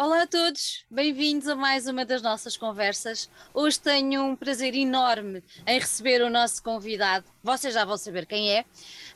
[0.00, 3.28] Olá a todos, bem-vindos a mais uma das nossas conversas.
[3.52, 7.26] Hoje tenho um prazer enorme em receber o nosso convidado.
[7.42, 8.64] Vocês já vão saber quem é.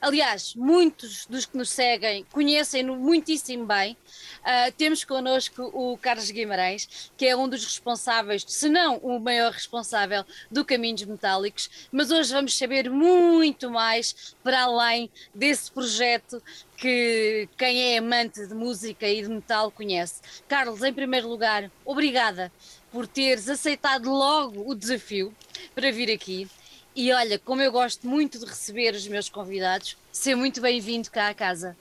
[0.01, 3.95] Aliás, muitos dos que nos seguem conhecem-no muitíssimo bem.
[4.41, 9.53] Uh, temos connosco o Carlos Guimarães, que é um dos responsáveis, se não o maior
[9.53, 16.43] responsável do Caminhos Metálicos, mas hoje vamos saber muito mais para além desse projeto
[16.83, 20.21] que quem é amante de música e de metal conhece.
[20.49, 22.51] Carlos, em primeiro lugar, obrigada
[22.91, 25.33] por teres aceitado logo o desafio
[25.73, 26.45] para vir aqui.
[26.93, 31.29] E olha, como eu gosto muito de receber os meus convidados, seja muito bem-vindo cá
[31.29, 31.73] à casa.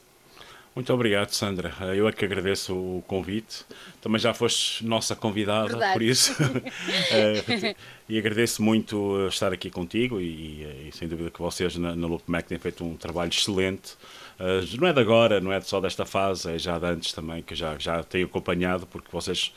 [0.72, 1.74] Muito obrigado, Sandra.
[1.96, 3.64] Eu é que agradeço o convite.
[4.00, 5.92] Também já foste nossa convidada, Verdade.
[5.94, 6.32] por isso.
[7.10, 7.74] Eh,
[8.08, 12.22] e agradeço muito estar aqui contigo e, e sem dúvida que vocês na, na Loop
[12.27, 13.96] Mac têm feito um trabalho excelente.
[14.42, 17.42] Uh, não é de agora, não é só desta fase, é já de antes também,
[17.42, 19.52] que já, já tenho acompanhado, porque vocês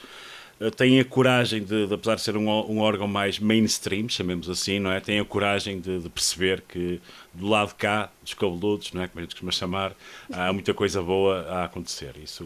[0.59, 4.47] eh, têm a coragem de, de, apesar de ser um, um, órgão mais mainstream, chamemos
[4.47, 4.99] assim, não é?
[4.99, 7.01] Têm a coragem de, de, perceber que
[7.33, 9.07] do lado cá, dos cabeludos, não é?
[9.07, 9.95] Como a gente costuma chamar,
[10.31, 12.15] há muita coisa boa a acontecer.
[12.23, 12.45] Isso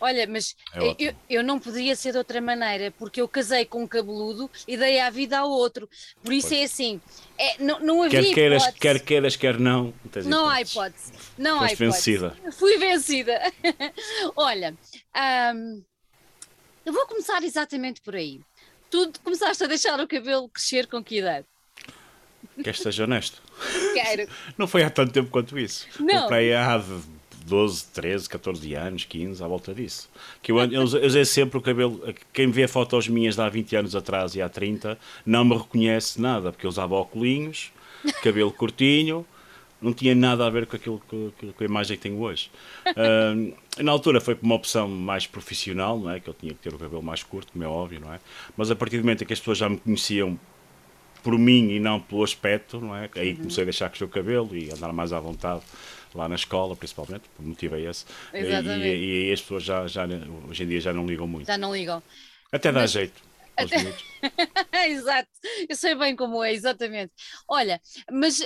[0.00, 3.82] Olha, mas é eu, eu, não poderia ser de outra maneira, porque eu casei com
[3.82, 5.88] um cabeludo e dei a vida ao outro.
[6.22, 6.60] Por isso pois.
[6.60, 7.00] é assim,
[7.38, 8.80] é, não, não havia quer queiras, hipótese.
[8.80, 9.92] Quer queiras, quer não.
[10.24, 11.12] Não, há hipótese.
[11.36, 12.16] Não Foste há hipótese.
[12.16, 12.36] vencida.
[12.52, 13.40] Fui vencida.
[14.36, 14.74] Olha,
[16.84, 18.40] eu vou começar exatamente por aí.
[18.90, 21.46] Tu começaste a deixar o cabelo crescer com que idade?
[22.56, 23.40] Queres que seja honesto?
[23.94, 24.28] Quero.
[24.58, 25.86] Não foi há tanto tempo quanto isso.
[26.00, 26.28] Não.
[26.28, 26.82] Foi há
[27.50, 30.08] 12, 13, 14 anos, 15, à volta disso.
[30.40, 32.00] Que eu, eu, eu usei sempre o cabelo.
[32.32, 36.20] Quem vê fotos minhas de há 20 anos atrás e há 30 não me reconhece
[36.20, 37.72] nada, porque eu usava óculos,
[38.22, 39.26] cabelo curtinho
[39.80, 42.50] não tinha nada a ver com aquilo que, com a imagem que tenho hoje.
[42.86, 46.20] Uh, na altura foi por uma opção mais profissional, não é?
[46.20, 48.20] Que eu tinha que ter o cabelo mais curto, como é óbvio, não é?
[48.56, 50.38] Mas a partir do momento em que as pessoas já me conheciam
[51.22, 53.08] por mim e não pelo aspecto, não é?
[53.14, 55.62] Aí comecei a deixar crescer o cabelo e andar mais à vontade
[56.14, 58.04] lá na escola, principalmente, por motivo é esse.
[58.32, 58.86] Exatamente.
[58.86, 60.06] E, e, as pessoas já, já,
[60.48, 61.46] hoje em dia já não ligam muito.
[61.46, 62.02] Já não ligam.
[62.52, 62.92] Até dá Mas...
[62.92, 63.29] jeito.
[64.88, 65.28] Exato,
[65.68, 67.12] eu sei bem como é, exatamente.
[67.48, 68.44] Olha, mas uh,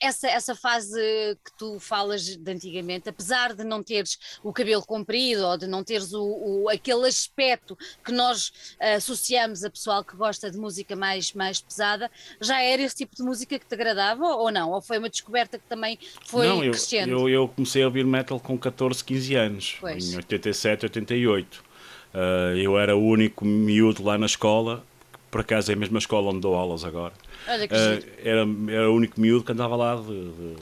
[0.00, 0.98] essa, essa fase
[1.44, 5.84] que tu falas de antigamente, apesar de não teres o cabelo comprido ou de não
[5.84, 8.48] teres o, o aquele aspecto que nós
[8.80, 12.10] uh, associamos a pessoal que gosta de música mais, mais pesada,
[12.40, 14.70] já era esse tipo de música que te agradava ou não?
[14.70, 17.10] Ou foi uma descoberta que também foi não, eu, crescendo?
[17.10, 20.12] Eu, eu comecei a ouvir metal com 14, 15 anos, pois.
[20.12, 21.73] em 87, 88.
[22.14, 24.84] Uh, eu era o único miúdo lá na escola,
[25.30, 27.12] por acaso é a mesma escola onde dou aulas agora.
[27.48, 30.56] Olha que uh, era, era o único miúdo que andava lá de, de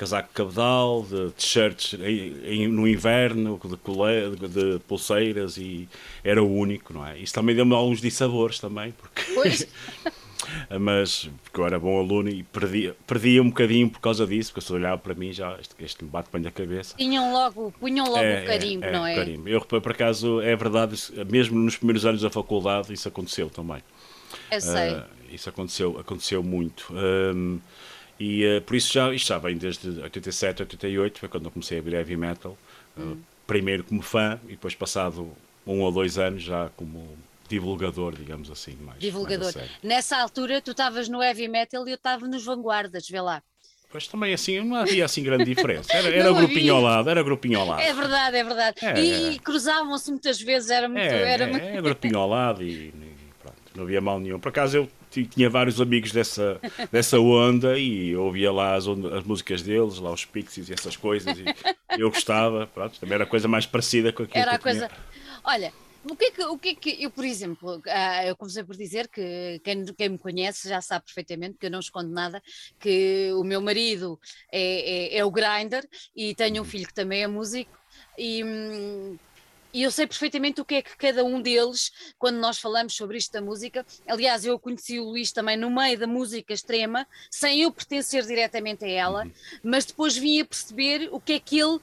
[0.00, 1.92] casaco cabedal, de t-shirts
[2.70, 5.88] no inverno, de, cole, de, pulseiras e
[6.24, 7.18] era o único, não é?
[7.18, 9.22] Isso também deu-me alguns dissabores também, porque
[10.80, 14.66] mas porque eu era bom aluno e perdia, perdia um bocadinho por causa disso, porque
[14.66, 16.94] se olhava para mim já este, este me bate bem na cabeça.
[16.96, 19.14] Tinham logo, punham logo é, o carimbo, é, não é?
[19.14, 19.48] Carimbo.
[19.48, 20.96] Eu, por acaso, é verdade,
[21.30, 23.82] mesmo nos primeiros anos da faculdade, isso aconteceu também.
[24.50, 24.94] Eu sei.
[24.94, 26.92] Uh, isso aconteceu, aconteceu muito.
[26.92, 27.60] Um,
[28.18, 31.78] e uh, por isso já, isto já vem desde 87, 88, foi quando eu comecei
[31.78, 32.56] a ver heavy metal.
[32.96, 33.16] Uh,
[33.46, 35.28] primeiro como fã e depois passado
[35.66, 37.16] um ou dois anos já como
[37.50, 38.76] divulgador, digamos assim.
[38.80, 39.52] Mais, divulgador.
[39.54, 43.42] Mais Nessa altura tu estavas no heavy metal e eu estava nos vanguardas, vê lá.
[43.90, 45.92] Pois também assim, não havia assim grande diferença.
[45.92, 47.82] Era, era grupinho ao lado, era grupinho ao lado.
[47.82, 48.76] É verdade, é verdade.
[48.82, 51.02] É, e, cruzavam-se muitas vezes, era muito.
[51.02, 51.64] É, era é, muito...
[51.64, 52.92] é grupinho ao lado e, e,
[53.42, 54.38] pronto, não havia mal nenhum.
[54.38, 56.60] Por acaso eu tinha vários amigos dessa,
[56.92, 60.96] dessa onda e eu ouvia lá as, as músicas deles, lá os Pixies e essas
[60.96, 61.44] coisas, e
[62.00, 64.86] eu gostava, pronto, também era a coisa mais parecida com aquilo era que a coisa.
[64.86, 65.00] Tinha.
[65.42, 65.72] Olha,
[66.04, 68.76] o que, é que, o que é que eu, por exemplo, uh, eu comecei por
[68.76, 72.42] dizer que quem, quem, me conhece já sabe perfeitamente que eu não escondo nada,
[72.78, 74.18] que o meu marido
[74.50, 77.78] é, é, é o grinder e tenho um filho que também é músico
[78.16, 79.18] e, hum,
[79.72, 83.18] e eu sei perfeitamente o que é que cada um deles, quando nós falamos sobre
[83.18, 87.62] isto da música, aliás, eu conheci o Luís também no meio da música extrema, sem
[87.62, 89.32] eu pertencer diretamente a ela, uhum.
[89.62, 91.78] mas depois vim a perceber o que é que ele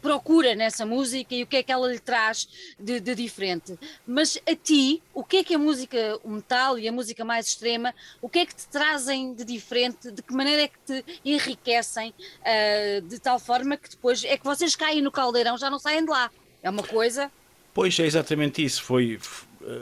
[0.00, 2.48] procura nessa música e o que é que ela lhe traz
[2.78, 3.78] de, de, diferente.
[4.06, 7.94] Mas a ti, o que é que a música metal e a música mais extrema,
[8.20, 12.10] o que é que te trazem de diferente, de que maneira é que te enriquecem
[12.10, 16.04] uh, de tal forma que depois é que vocês caem no caldeirão, já não saem
[16.04, 16.30] de lá.
[16.62, 17.30] É uma coisa.
[17.72, 18.82] Pois é exatamente isso.
[18.82, 19.18] Foi,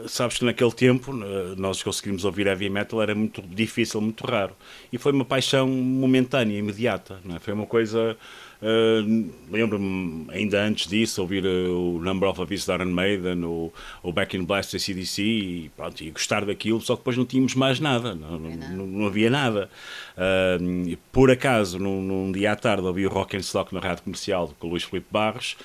[0.06, 4.54] sabes que naquele tempo nós conseguimos ouvir heavy metal era muito difícil, muito raro.
[4.92, 7.20] E foi uma paixão momentânea, imediata.
[7.24, 7.38] Não é?
[7.38, 8.16] Foi uma coisa
[8.60, 13.72] Uh, Lembro-me, ainda antes disso, ouvir uh, o Number of Abyss da Iron Maiden, o,
[14.02, 17.24] o Back in Blast da CDC e, pronto, e gostar daquilo, só que depois não
[17.24, 19.70] tínhamos mais nada, não, não, não, não havia nada.
[20.16, 24.02] Uh, por acaso, num, num, dia à tarde, ouvi o Rock and Stock na rádio
[24.02, 25.56] comercial com o Luís Filipe Barros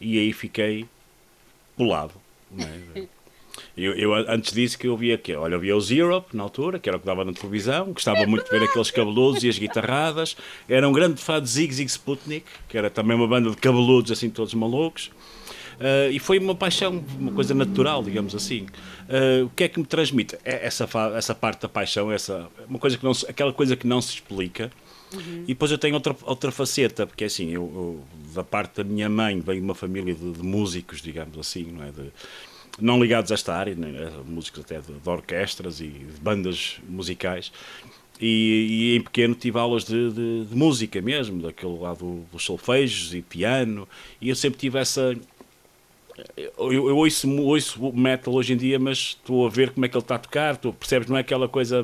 [0.00, 0.86] e aí fiquei
[1.76, 2.14] pulado.
[3.76, 3.80] É?
[3.80, 6.78] Eu, eu, antes disso que eu via que, olha, eu via os Europe na altura,
[6.78, 9.58] que era o que dava na televisão, gostava muito de ver aqueles cabeludos e as
[9.58, 10.36] guitarradas.
[10.68, 14.12] Era um grande fã de Zig Zig Sputnik, que era também uma banda de cabeludos
[14.12, 15.10] assim todos malucos.
[15.82, 18.66] Uh, e foi uma paixão, uma coisa natural, digamos assim.
[19.08, 20.36] Uh, o que é que me transmite?
[20.44, 23.86] É essa, essa parte da paixão, essa, uma coisa que não se, aquela coisa que
[23.86, 24.70] não se explica.
[25.12, 25.42] Uhum.
[25.42, 28.04] E depois eu tenho outra, outra faceta, porque assim, eu, eu
[28.34, 31.90] da parte da minha mãe, de uma família de, de músicos, digamos assim, não é?
[31.90, 32.12] De,
[32.80, 37.52] não ligados a esta área, né, músicos até de, de, orquestras e de bandas musicais.
[38.20, 43.14] E, e, em pequeno tive aulas de, de, de música mesmo, daquele lado dos solfejos
[43.14, 43.88] e piano,
[44.20, 45.16] e eu sempre tive essa.
[46.36, 49.96] Eu, eu ouço, ouço metal hoje em dia, mas estou a ver como é que
[49.96, 51.82] ele está a tocar, tu percebes, não é aquela coisa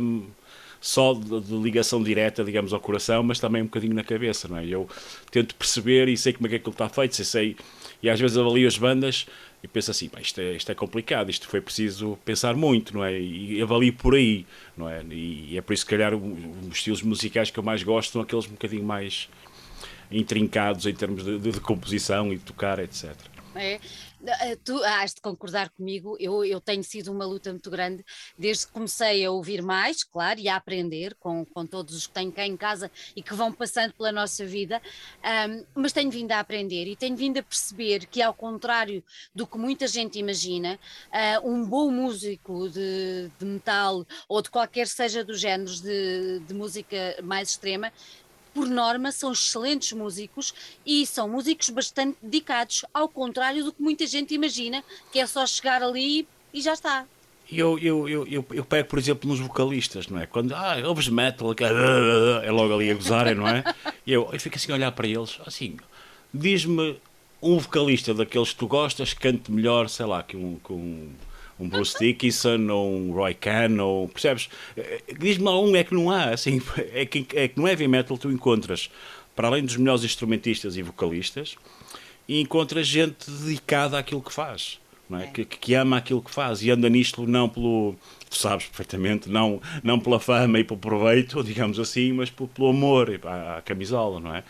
[0.81, 4.59] só de, de, ligação direta, digamos, ao coração, mas também um bocadinho na cabeça, não
[4.59, 4.67] é?
[4.67, 4.89] Eu
[5.31, 7.57] tento perceber e sei como é que aquilo está feito, sei, sei
[8.03, 9.27] e às vezes avalio as bandas
[9.63, 13.19] e penso assim, isto é, isto é complicado, isto foi preciso pensar muito, não é?
[13.19, 14.47] E avalio por aí,
[14.77, 15.03] não é?
[15.11, 18.47] E, é por isso, que calhar, os estilos musicais que eu mais gosto são aqueles
[18.47, 19.29] um bocadinho mais
[20.11, 23.15] intrincados em termos de, de, de composição e de tocar, etc.
[23.55, 23.81] É,
[24.65, 28.05] tu has de concordar comigo, eu, eu tenho sido uma luta muito grande
[28.37, 32.15] desde que comecei a ouvir mais, claro, e a aprender com, com todos os que
[32.15, 34.83] tenho cá em casa e que vão passando pela nossa vida,
[35.49, 39.03] um, mas tenho vindo a aprender e tenho vindo a perceber que, ao contrário
[39.35, 40.79] do que muita gente imagina,
[41.43, 46.55] uh, um bom músico de, de metal ou de qualquer seja dos géneros de, de
[46.55, 47.93] música mais extrema
[48.55, 50.55] por norma, são excelentes músicos
[50.85, 55.47] e são músicos bastante dedicados, ao contrário do que muita gente imagina, que é só
[55.47, 57.07] chegar ali e já está.
[57.51, 60.27] Eu, eu, eu, eu, eu pego, por exemplo, nos vocalistas, não é?
[60.27, 61.55] Quando ah, ouves metal,
[62.43, 63.65] é logo ali a gozarem, não é?
[64.07, 65.77] Eu, eu fico assim a olhar para eles, assim,
[66.33, 67.01] diz-me
[67.41, 71.11] um vocalista daqueles que tu gostas cante melhor, sei lá, que um, que um
[71.59, 74.49] um Bruce Dickinson ou um Roy Khan, ou, percebes?
[75.19, 76.61] Diz-me lá um, é que não há, assim,
[76.93, 78.91] é que, é que no heavy metal tu encontras,
[79.35, 81.57] para além dos melhores instrumentistas e vocalistas,
[82.29, 84.79] e encontras gente dedicada àquilo que faz.
[85.11, 85.23] É?
[85.23, 85.27] É.
[85.29, 87.97] Que, que, ama aquilo que faz e anda nisto não pelo,
[88.29, 92.69] tu sabes perfeitamente, não, não pela fama e pelo proveito, digamos assim, mas pelo, pelo
[92.69, 94.45] amor à, à camisola, não é?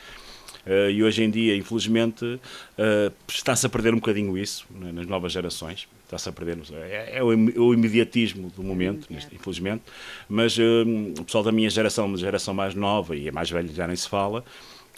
[0.67, 5.07] Uh, e hoje em dia, infelizmente, uh, está-se a perder um bocadinho isso né, nas
[5.07, 6.59] novas gerações está-se a perder.
[6.73, 9.83] É, é o, o, imediatismo do momento, neste, infelizmente.
[10.29, 13.69] Mas um, o pessoal da minha geração, uma geração mais nova e a mais velha
[13.69, 14.45] já nem se fala.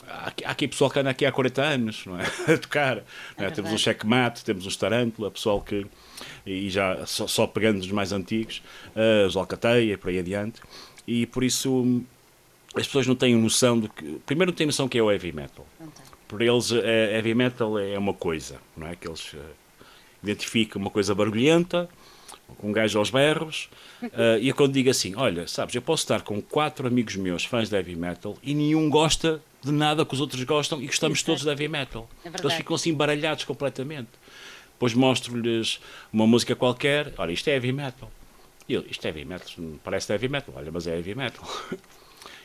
[0.07, 2.25] Há, há aqui pessoal que anda aqui há 40 anos, não é?
[2.55, 3.03] a tocar.
[3.37, 5.87] É temos um checkmate, temos um starantula, pessoal que.
[6.47, 8.63] E já só, só pegando os mais antigos,
[8.95, 10.61] uh, os Alcateia e por aí adiante.
[11.07, 12.03] E por isso
[12.77, 14.21] as pessoas não têm noção do que.
[14.25, 15.67] Primeiro, não têm noção do que é o heavy metal.
[16.29, 18.95] Por eles, é, heavy metal é uma coisa, não é?
[18.95, 19.35] Que eles
[20.23, 21.89] identifica uma coisa barulhenta,
[22.59, 23.69] com um gajo aos berros,
[24.03, 27.45] uh, e é quando digo assim: olha, sabes, eu posso estar com quatro amigos meus
[27.45, 31.23] fãs de heavy metal e nenhum gosta de nada que os outros gostam e gostamos
[31.23, 32.09] todos de heavy metal.
[32.25, 34.09] É Eles ficam assim baralhados completamente.
[34.73, 35.81] Depois mostro-lhes
[36.13, 38.11] uma música qualquer: olha, isto é heavy metal.
[38.69, 39.49] E eu, isto é heavy metal,
[39.83, 41.45] parece heavy metal, olha, mas é heavy metal.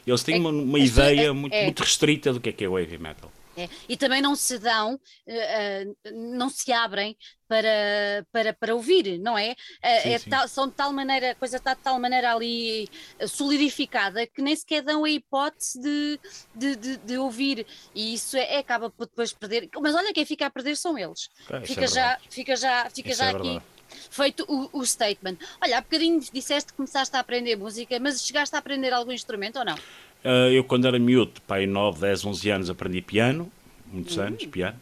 [0.05, 1.63] Eles têm é, uma, uma ideia é, muito, é.
[1.63, 3.31] muito restrita do que é que é o heavy metal.
[3.57, 3.69] É.
[3.87, 9.51] E também não se dão, uh, não se abrem para, para, para ouvir, não é?
[9.51, 10.29] Uh, sim, é sim.
[10.29, 12.89] Tal, são de tal maneira, a coisa está de tal maneira ali
[13.27, 16.19] solidificada que nem sequer dão a hipótese de,
[16.53, 17.65] de, de, de ouvir.
[17.93, 19.69] E isso é, acaba por depois perder.
[19.81, 21.29] Mas olha, quem fica a perder são eles.
[21.49, 23.61] É, fica, já, fica já, fica já aqui
[24.09, 25.37] feito o, o, statement.
[25.61, 29.59] Olha, há bocadinho disseste que começaste a aprender música, mas chegaste a aprender algum instrumento
[29.59, 29.75] ou não?
[30.25, 33.51] Uh, eu, quando era miúdo, pai, 9, 10, 11 anos, aprendi piano,
[33.93, 34.23] muitos uhum.
[34.23, 34.79] anos, piano.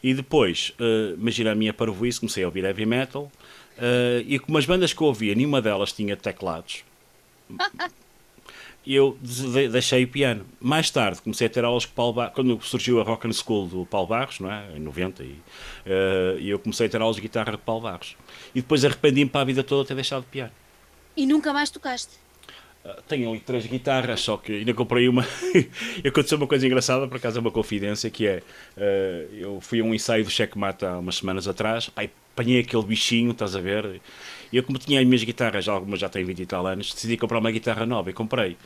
[0.00, 3.30] E depois, uh, imagina a minha parvoíce, comecei a ouvir heavy metal.
[3.76, 6.84] Uh, e como as bandas que eu ouvia, nenhuma delas tinha teclados.
[8.86, 10.46] Eu deixei o piano.
[10.60, 13.66] Mais tarde comecei a ter aulas com Paulo Barros, quando surgiu a Rock and School
[13.66, 14.76] do Paulo Barros, não é?
[14.76, 18.16] em 90, e, uh, eu comecei a ter aulas de guitarra com Paulo Barros.
[18.54, 20.52] E depois arrependi-me para a vida toda ter deixado o piano.
[21.16, 22.12] E nunca mais tocaste?
[23.08, 25.26] Tenho ali três guitarras, só que ainda comprei uma.
[26.06, 28.42] aconteceu uma coisa engraçada, por acaso é uma confidência, que é.
[28.76, 32.84] Uh, eu fui a um ensaio do Checkmate há umas semanas atrás, pai, apanhei aquele
[32.84, 34.00] bichinho, estás a ver?
[34.52, 37.16] E eu, como tinha as minhas guitarras, algumas já têm 20 e tal anos, decidi
[37.16, 38.56] comprar uma guitarra nova e comprei.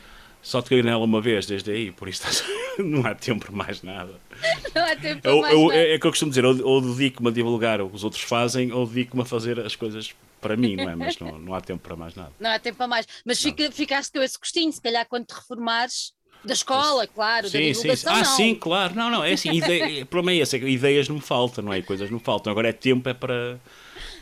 [0.41, 2.23] Só toquei nela uma vez desde aí, por isso
[2.83, 4.13] não há tempo para mais nada.
[4.73, 5.73] Não há tempo para mais nada.
[5.75, 8.23] É, é que eu costumo dizer, ou, ou dedico-me a divulgar o que os outros
[8.23, 10.95] fazem, ou dedico-me a fazer as coisas para mim, não é?
[10.95, 12.33] Mas não, não há tempo para mais nada.
[12.39, 13.07] Não há tempo para mais.
[13.23, 16.13] Mas fica, ficaste com esse gostinho, se calhar quando te reformares.
[16.43, 18.19] Da escola, claro, sim, da divulgação, sim.
[18.19, 18.35] Ah, não.
[18.35, 18.95] sim, claro.
[18.95, 21.71] Não, não, é assim, ideia, o problema é esse, é ideias não me faltam, não
[21.71, 21.83] é?
[21.83, 22.49] Coisas não faltam.
[22.49, 23.59] Agora é tempo, é para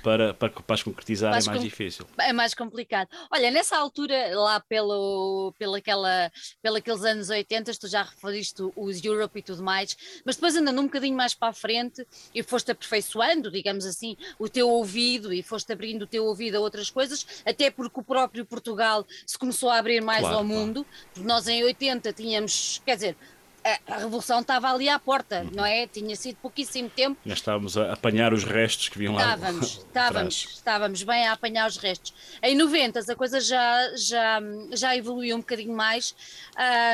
[0.04, 2.06] para, para, para as concretizar é mais difícil.
[2.20, 3.10] É mais complicado.
[3.32, 6.32] Olha, nessa altura, lá pelo, pelaquela,
[6.64, 10.86] aqueles anos 80, tu já referiste os Europe e tudo mais, mas depois andando um
[10.86, 15.72] bocadinho mais para a frente e foste aperfeiçoando, digamos assim, o teu ouvido e foste
[15.72, 19.78] abrindo o teu ouvido a outras coisas, até porque o próprio Portugal se começou a
[19.78, 21.10] abrir mais claro, ao mundo, claro.
[21.14, 23.18] porque nós em 80 tínhamos, quer dizer,
[23.88, 25.88] a, revolução estava ali à porta, não é?
[25.88, 27.18] Tinha sido pouquíssimo tempo.
[27.26, 29.36] Já estávamos a apanhar os restos que vinham lá.
[29.36, 32.14] Estávamos, estávamos, estávamos bem a apanhar os restos.
[32.42, 34.42] Em 90 a coisa já, já,
[34.74, 36.16] já evoluiu um bocadinho mais.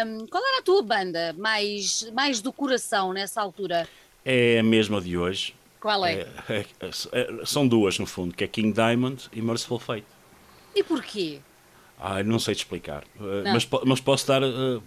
[0.05, 3.87] Um, qual era a tua banda mais, mais do coração nessa altura?
[4.23, 5.55] É a mesma de hoje.
[5.79, 6.27] Qual é?
[6.49, 10.05] é, é, é são duas, no fundo, que é King Diamond e Merciful Fate.
[10.75, 11.39] E porquê?
[11.99, 13.53] Ah, não sei te explicar, não.
[13.53, 14.83] Mas, mas posso dar uh,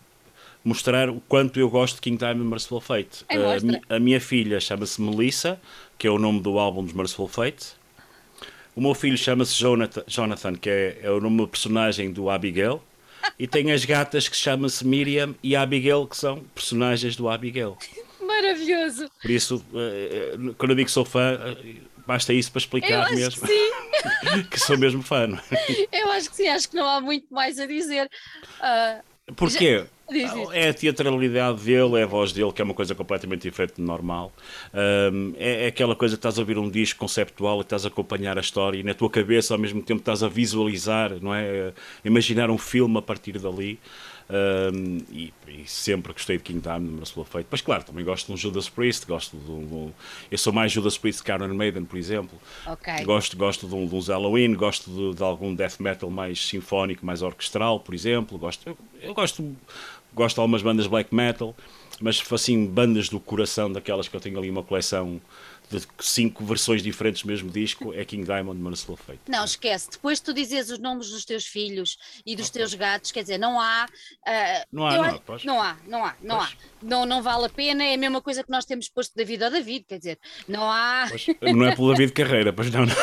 [0.69, 3.25] mostrar o quanto eu gosto de King Diamond e Merciful Fate.
[3.29, 5.59] É uh, a minha filha chama-se Melissa,
[5.97, 7.79] que é o nome do álbum dos Merciful Fate.
[8.77, 12.83] O meu filho chama-se Jonathan, Jonathan, que é, é o nome do personagem do Abigail.
[13.39, 17.77] E tem as gatas que chamam-se Miriam e Abigail, que são personagens do Abigail.
[18.21, 19.11] Maravilhoso!
[19.21, 21.57] Por isso, uh, quando eu digo que sou fã,
[22.07, 25.27] basta isso para explicar mesmo que, que, sou mesmo fã.
[25.27, 25.89] Não é?
[26.03, 28.09] Eu acho que sim, acho que não há muito mais a dizer.
[28.61, 29.79] Uh, Porquê?
[29.79, 29.98] Já...
[30.53, 33.83] É a teatralidade dele, é a voz dele, que é uma coisa completamente diferente do
[33.83, 34.33] normal.
[34.73, 37.89] Um, é, é, aquela coisa que estás a ouvir um disco conceptual e estás a
[37.89, 41.73] acompanhar a história e na tua cabeça ao mesmo tempo estás a visualizar, não é?
[42.05, 43.79] Imaginar um filme a partir dali.
[44.31, 47.47] Um, e, e, sempre gostei de King Diamond, Merciful Fate.
[47.49, 49.91] Pois claro, também gosto de um Judas Priest, gosto de um,
[50.31, 52.39] eu sou mais Judas Priest que Iron Maiden, por exemplo.
[52.67, 53.05] Okay.
[53.05, 57.07] Gosto, gosto de, um, de uns Halloween, gosto de, de, algum death metal mais sinfónico,
[57.07, 58.37] mais orquestral, por exemplo.
[58.37, 59.57] Gosto, eu, eu gosto
[60.19, 61.55] gosto de algumas bandas black metal,
[62.01, 65.21] mas assim, bandas do coração, daquelas que eu tenho ali uma coleção
[65.71, 69.21] de cinco versões diferentes do mesmo disco, é King Diamond Merciful Fate.
[69.29, 69.91] Não, esquece.
[69.91, 73.61] Depois tu dizes os nomes dos teus filhos e dos teus gatos, quer dizer, não
[73.61, 73.87] há.
[74.27, 76.51] Uh, não, há não, há, não há, não há, não há.
[76.83, 79.51] Não, não vale a pena, é a mesma coisa que nós temos posto David ao
[79.51, 81.07] David, quer dizer, não há.
[81.09, 82.95] Pois, não é pelo David Carreira, pois não, não.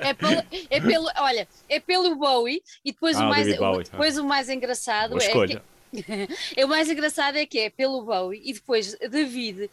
[0.00, 4.18] é, pelo, é pelo, olha, é pelo Bowie e depois, ah, o, mais, o, depois
[4.18, 4.22] ah.
[4.22, 5.48] o mais engraçado Boa é escolha.
[5.48, 5.77] que é
[6.64, 9.64] o mais engraçado é que é pelo Bowie e depois David.
[9.64, 9.70] Uh,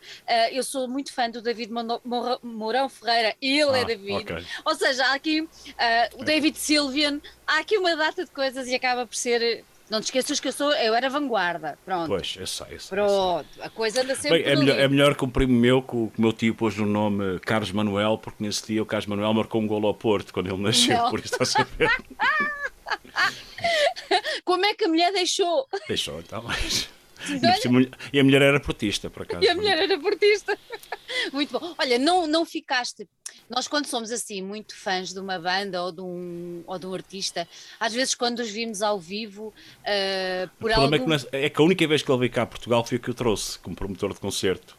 [0.52, 1.72] eu sou muito fã do David
[2.44, 4.32] Mourão Ferreira, ele é ah, é David.
[4.34, 4.46] Okay.
[4.64, 5.50] Ou seja, há aqui uh,
[6.18, 9.64] o David Sylvian, há aqui uma data de coisas e acaba por ser.
[9.90, 12.08] Não te esqueças que eu sou, eu era vanguarda, pronto.
[12.08, 12.90] Pois, eu sei, eu sei.
[12.90, 15.96] Pronto, a coisa anda sempre Bem, é, melhor, é melhor que um primo meu, que
[15.96, 19.62] o, meu tio pôs no nome Carlos Manuel, porque nesse dia o Carlos Manuel marcou
[19.62, 21.10] um gol ao Porto quando ele nasceu, Não.
[21.12, 21.90] por isso está a saber.
[24.44, 25.68] Como é que a mulher deixou?
[25.88, 26.44] Deixou, então,
[27.42, 27.88] mas...
[28.14, 29.44] E a mulher era portista, por acaso.
[29.44, 30.58] E a mulher era portista.
[31.32, 31.76] Muito bom.
[31.78, 33.08] Olha, não, não ficaste.
[33.50, 36.94] Nós, quando somos assim, muito fãs de uma banda ou de um, ou de um
[36.94, 37.48] artista,
[37.80, 41.14] às vezes, quando os vimos ao vivo, uh, por o algum...
[41.14, 42.98] é, que é, é que a única vez que ele veio cá a Portugal foi
[42.98, 44.76] o que eu trouxe como promotor de concerto.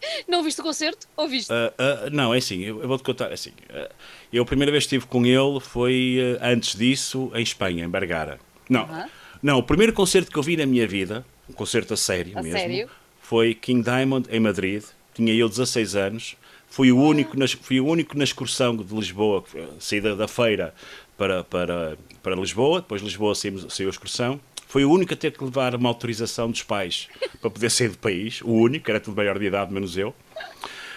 [0.28, 1.06] Não viste o concerto?
[1.16, 1.50] Ou viste?
[1.52, 3.30] Uh, uh, não, é assim, eu, eu vou-te contar.
[3.30, 3.92] É assim, uh,
[4.32, 8.38] eu a primeira vez que estive com ele foi antes disso em Espanha, em Bergara.
[8.68, 9.10] Não, -huh.
[9.42, 12.42] não, o primeiro concerto que eu vi na minha vida, um concerto a sério a
[12.42, 12.90] mesmo, sério?
[13.20, 14.82] foi King Diamond em Madrid.
[15.14, 16.36] Tinha eu 16 anos.
[16.68, 19.44] Fui o único, na, fui o único na excursão de Lisboa,
[19.78, 20.74] saída da feira
[21.16, 22.80] para, para, para Lisboa.
[22.80, 25.88] Depois de Lisboa saímos, saiu a excursão foi o único a ter que levar uma
[25.88, 27.08] autorização dos pais
[27.40, 30.14] para poder sair do país, o único, era tudo maior de idade, menos eu.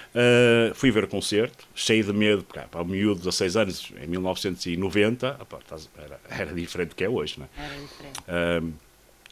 [0.10, 3.94] Uh, fui ver o concerto, cheio de medo, porque para o miúdo de 16 anos,
[4.02, 5.60] em 1990, opa,
[5.98, 7.64] era, era, diferente do que é hoje, não é?
[7.64, 8.20] Era diferente.
[8.28, 8.74] Uh,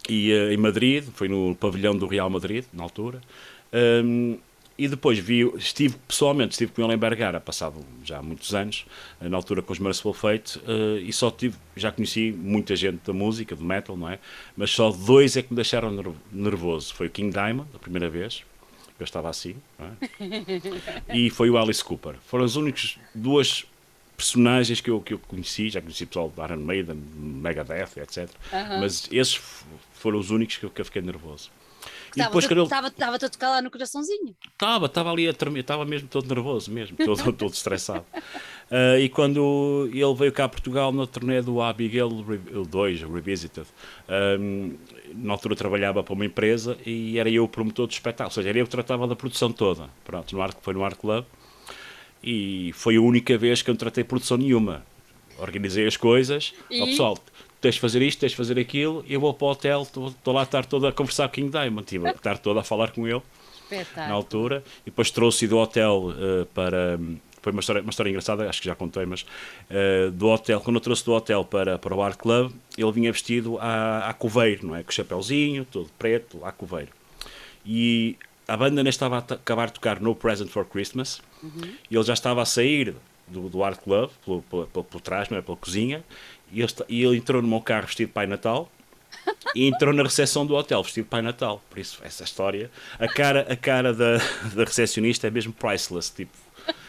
[0.07, 3.21] e uh, em Madrid, foi no pavilhão do Real Madrid, na altura,
[4.77, 8.85] e depois vi, estive pessoalmente, estive com ele em Bergara, passado já muitos anos,
[9.19, 13.11] na altura com os Merciful Fate, uh, e só tive, já conheci muita gente da
[13.11, 14.19] música, do metal, não é?
[14.55, 16.93] Mas só dois é que me deixaram nervoso.
[16.93, 18.43] Foi o King Diamond, a primeira vez,
[18.99, 21.15] eu estava assim, é?
[21.17, 22.15] e foi o Alice Cooper.
[22.27, 23.65] Foram as únicas duas
[24.15, 28.17] personagens que eu, que eu conheci, já conheci pessoal do Iron Maiden, Megadeth, etc.
[28.17, 28.79] Uh -huh.
[28.79, 29.39] Mas esses
[29.97, 31.49] foram os únicos que eu, que eu fiquei nervoso.
[32.95, 34.35] Estava-te a tocar lá no coraçãozinho.
[34.51, 38.05] Estava, estava ali a tremer, estava mesmo todo nervoso, mesmo, todo, todo estressado.
[38.71, 43.67] Uh, e quando ele veio cá a Portugal no turnê do Abigail 2, Revisited,
[44.39, 44.75] um,
[45.13, 48.49] na altura trabalhava para uma empresa e era eu o promotor do espetáculo, ou seja,
[48.49, 49.89] era eu que tratava da produção toda.
[50.03, 51.25] Pronto, no Art, foi no Art Club
[52.23, 54.85] e foi a única vez que eu não tratei produção nenhuma.
[55.37, 56.79] Organizei as coisas, e...
[56.79, 57.17] ao pessoal,
[57.61, 60.41] tens de fazer isto, tens de fazer aquilo, eu vou para o hotel, estou lá
[60.41, 62.91] a estar todo a conversar com o King Diamond, tive a estar todo a falar
[62.91, 63.21] com ele
[63.95, 66.99] na altura, e depois trouxe do hotel uh, para
[67.47, 70.75] foi uma história, uma história engraçada, acho que já contei, mas uh, do hotel, quando
[70.75, 74.67] eu trouxe do hotel para, para o Art Club, ele vinha vestido a, a coveiro,
[74.67, 74.83] não é?
[74.83, 76.89] Com o chapéuzinho, todo preto, a coveiro.
[77.65, 81.73] E a banda nem estava a acabar de tocar No Present for Christmas, uhum.
[81.89, 82.95] e ele já estava a sair
[83.27, 85.41] do, do Art Club, pelo, pelo, pelo, por trás, não é?
[85.41, 86.03] Pela cozinha,
[86.51, 88.71] e ele, e ele entrou no meu carro vestido de Pai Natal,
[89.55, 91.61] e entrou na recepção do hotel vestido de Pai Natal.
[91.69, 92.69] Por isso, essa história.
[92.99, 94.17] A cara, a cara da,
[94.53, 96.13] da recepcionista é mesmo priceless.
[96.13, 96.31] Tipo,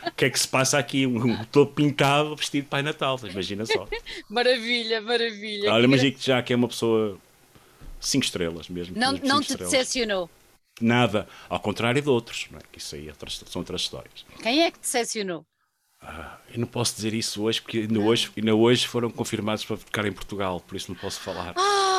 [0.06, 1.06] o que é que se passa aqui?
[1.06, 3.86] Um, todo pintado vestido de Pai Natal, imagina só.
[4.28, 5.72] Maravilha, maravilha.
[5.72, 7.18] Olha, imagina que já que é uma pessoa
[8.00, 8.96] 5 estrelas mesmo.
[8.98, 10.30] Não, não te decepcionou?
[10.80, 12.62] Nada, ao contrário de outros, não é?
[12.70, 14.24] que isso aí é são outras histórias.
[14.40, 15.44] Quem é que te decepcionou?
[16.00, 19.76] Ah, eu não posso dizer isso hoje, porque ainda hoje, ainda hoje foram confirmados para
[19.76, 21.54] ficar em Portugal, por isso não posso falar.
[21.56, 21.98] Ah,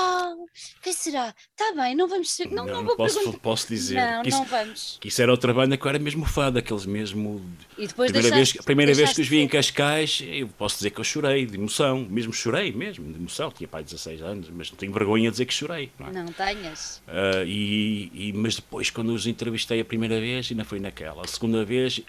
[0.82, 1.34] quem será?
[1.52, 2.48] Está bem, não vamos ser.
[2.48, 3.96] Não, não, não, não posso, posso dizer.
[3.96, 4.98] Não, que isso, não vamos.
[5.00, 7.42] Que isso era outra banda que eu era mesmo fã daqueles mesmo.
[7.78, 10.78] E depois primeira deixaste, vez, a primeira vez que os vi em Cascais, eu posso
[10.78, 13.52] dizer que eu chorei de emoção, mesmo chorei, mesmo de emoção.
[13.52, 15.92] Tinha pai 16 anos, mas não tenho vergonha de dizer que chorei.
[16.00, 16.12] Não, é?
[16.12, 17.02] não tenhas.
[17.08, 21.24] Uh, e, e, mas depois, quando os entrevistei a primeira vez, ainda foi naquela.
[21.24, 22.02] A segunda vez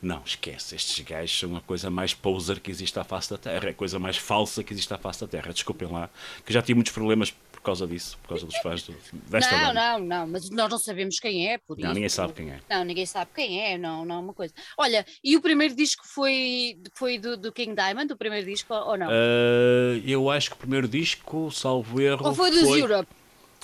[0.00, 3.66] não, esquece, estes gajos são a coisa mais poser que existe à face da Terra,
[3.66, 5.52] é a coisa mais falsa que existe à face da Terra.
[5.52, 6.08] Desculpem lá,
[6.44, 8.94] que já tive muitos problemas por causa disso, por causa dos fãs do,
[9.28, 9.74] desta Não, banda.
[9.74, 11.94] não, não, mas nós não sabemos quem é, por não, isso.
[11.94, 12.60] ninguém sabe quem é.
[12.70, 14.54] Não, ninguém sabe quem é, não, não é uma coisa.
[14.76, 18.96] Olha, e o primeiro disco foi, foi do, do King Diamond, o primeiro disco, ou
[18.96, 19.08] não?
[19.08, 22.26] Uh, eu acho que o primeiro disco, salvo erro.
[22.26, 22.80] Ou foi dos foi...
[22.80, 23.17] Europe?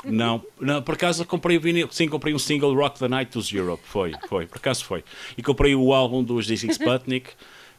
[0.04, 3.50] Não, não, por acaso comprei o vinil, sim, comprei um single Rock the Night dos
[3.52, 5.04] Europe, foi, foi, por acaso foi.
[5.36, 7.30] E comprei o álbum dos Dizzy Sputnik.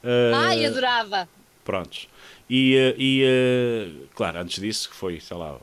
[0.04, 1.30] Uh, Ai, adorava!
[1.64, 2.08] Prontos.
[2.50, 5.58] E, uh, e uh, claro, antes disso foi, sei lá,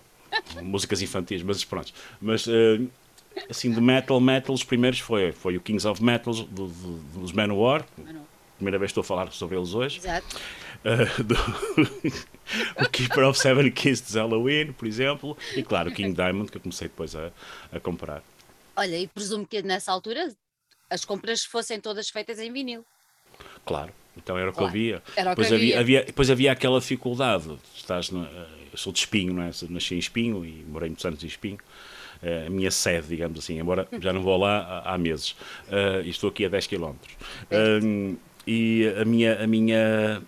[0.62, 1.92] músicas infantis, mas pronto.
[2.20, 2.88] Mas uh,
[3.48, 6.66] assim, de metal, metal, os primeiros foi, foi o Kings of Metal do, do,
[7.20, 7.84] dos Manowar.
[8.56, 9.98] Primeira vez que estou a falar sobre eles hoje.
[9.98, 10.36] Exato.
[10.84, 11.34] Uh, do,
[12.84, 16.56] o Keeper of Seven Keys de Halloween, por exemplo, e claro, o King Diamond, que
[16.56, 17.30] eu comecei depois a,
[17.72, 18.22] a comprar.
[18.76, 20.32] Olha, e presumo que nessa altura
[20.90, 22.84] as compras fossem todas feitas em vinil.
[23.64, 24.72] Claro, então era o claro.
[24.72, 25.02] que havia.
[25.16, 25.80] Era o que depois havia.
[25.80, 26.04] havia.
[26.04, 28.26] Depois havia aquela dificuldade, estás no,
[28.72, 29.50] eu sou de Espinho, não é?
[29.68, 31.58] Nasci em Espinho e morei muitos anos em Espinho.
[32.22, 35.32] Uh, a minha sede, digamos assim, embora já não vou lá há, meses.
[35.68, 36.94] Uh, e estou aqui a 10 km.
[38.46, 40.22] E a minha, a minha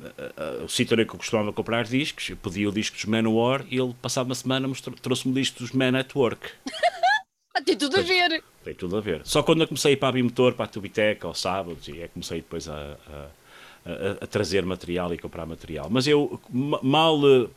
[0.65, 3.95] o sítio onde eu costumava comprar discos, eu pedi o disco dos Manowar e ele,
[4.01, 4.69] passado uma semana,
[5.03, 6.51] trouxe-me o disco dos Man at Work.
[7.65, 8.43] Tem tudo a ver.
[8.65, 9.23] Tem tudo a ver.
[9.25, 12.01] Só quando eu comecei a ir para a Bimotor, para a Tubiteca, aos sábados, e
[12.01, 15.89] é comecei depois a, a, a, a, trazer material e comprar material.
[15.89, 17.49] Mas eu, mal uh,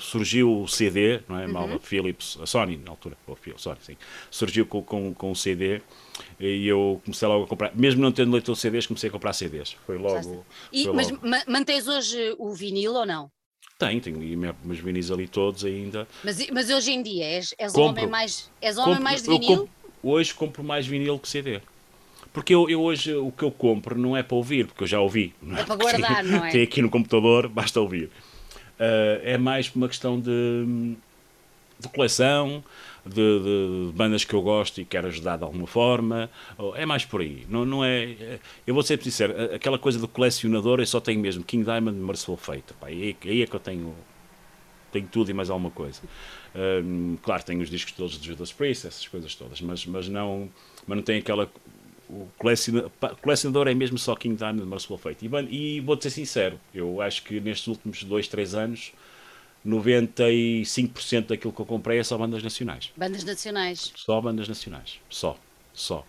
[0.00, 1.46] surgiu o CD, não é?
[1.46, 1.52] Uhum.
[1.52, 3.96] Mal a Philips, a Sony, na altura, ou Sony, sim,
[4.30, 5.80] surgiu com, com, com o CD
[6.40, 9.32] e eu comecei logo a comprar, mesmo não tendo leitor de CDs, comecei a comprar
[9.32, 9.76] CDs.
[9.86, 10.44] Foi logo.
[10.72, 11.22] E, foi mas logo.
[11.46, 13.30] mantens hoje o vinil ou não?
[13.78, 14.18] Tenho, tenho
[14.64, 16.08] meus vinis ali todos ainda.
[16.24, 19.28] Mas, mas hoje em dia és, és compro, homem mais, és homem compro, mais de
[19.28, 19.48] vinil?
[19.48, 19.70] Compro,
[20.02, 21.60] hoje compro mais vinil que CD.
[22.32, 25.00] Porque eu, eu, hoje o que eu compro não é para ouvir, porque eu já
[25.00, 25.34] ouvi.
[25.56, 26.50] É, é para guardar, não é?
[26.50, 28.10] Tem aqui no computador, basta ouvir.
[28.78, 30.96] Uh, é mais uma questão de,
[31.78, 32.62] de coleção,
[33.04, 36.30] de, de, bandas que eu gosto e quero ajudar de alguma forma.
[36.74, 37.46] É mais por aí.
[37.48, 41.20] Não, não é, é eu vou ser sincero, aquela coisa do colecionador eu só tenho
[41.20, 42.72] mesmo King Diamond e Merciful Fate.
[42.80, 43.94] Pá, aí, aí é que eu tenho,
[44.92, 46.00] tenho tudo e mais alguma coisa.
[46.54, 50.48] Um, claro, tenho os discos todos de Judas Priest, essas coisas todas, mas, mas, não,
[50.86, 51.50] mas não tem aquela.
[52.10, 52.90] O colecionador,
[53.20, 55.26] colecionador é mesmo só King Diamond e Merciful Fate.
[55.26, 58.92] E, e vou-te ser sincero, eu acho que nestes últimos dois, três anos
[59.66, 62.90] 95% daquilo que eu comprei é só bandas nacionais.
[62.96, 63.92] Bandas nacionais.
[63.94, 64.98] Só bandas nacionais.
[65.10, 65.36] Só.
[65.72, 66.06] Só.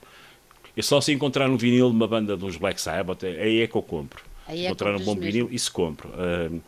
[0.76, 3.76] E só se encontrar um vinil de uma banda dos Black Sabbath, aí é que
[3.76, 4.24] eu compro.
[4.48, 5.22] Aí é encontrar um bom mesmo.
[5.22, 6.10] vinil, isso compro.
[6.10, 6.62] Uh,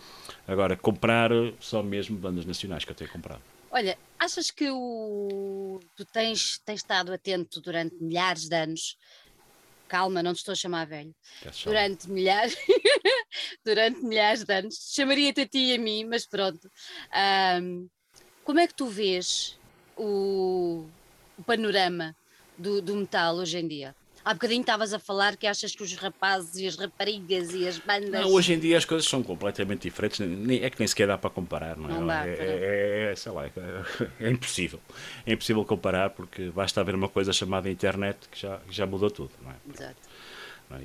[0.47, 3.41] agora, comprar só mesmo bandas nacionais que eu tenho comprado.
[3.71, 5.79] Olha, achas que o...
[5.95, 8.97] tu tens, tens estado atento durante milhares de anos
[9.91, 11.13] calma, não te estou a chamar velho,
[11.65, 12.55] durante milhares,
[13.65, 16.71] durante milhares de anos, chamaria-te a ti e a mim, mas pronto.
[17.61, 17.89] Um,
[18.45, 19.59] como é que tu vês
[19.97, 20.87] o,
[21.37, 22.15] o panorama
[22.57, 23.93] do, do metal hoje em dia?
[24.23, 27.77] Há bocadinho estavas a falar que achas que os rapazes e as raparigas e as
[27.79, 28.21] bandas.
[28.21, 31.29] Não, hoje em dia as coisas são completamente diferentes, é que nem sequer dá para
[31.29, 31.93] comparar, não é?
[31.93, 33.51] Não dá, é, é, é, sei lá, é,
[34.19, 34.79] é, impossível.
[35.25, 39.31] É impossível comparar porque basta haver uma coisa chamada internet que já, já mudou tudo,
[39.41, 39.55] não é?
[39.73, 40.11] Exato.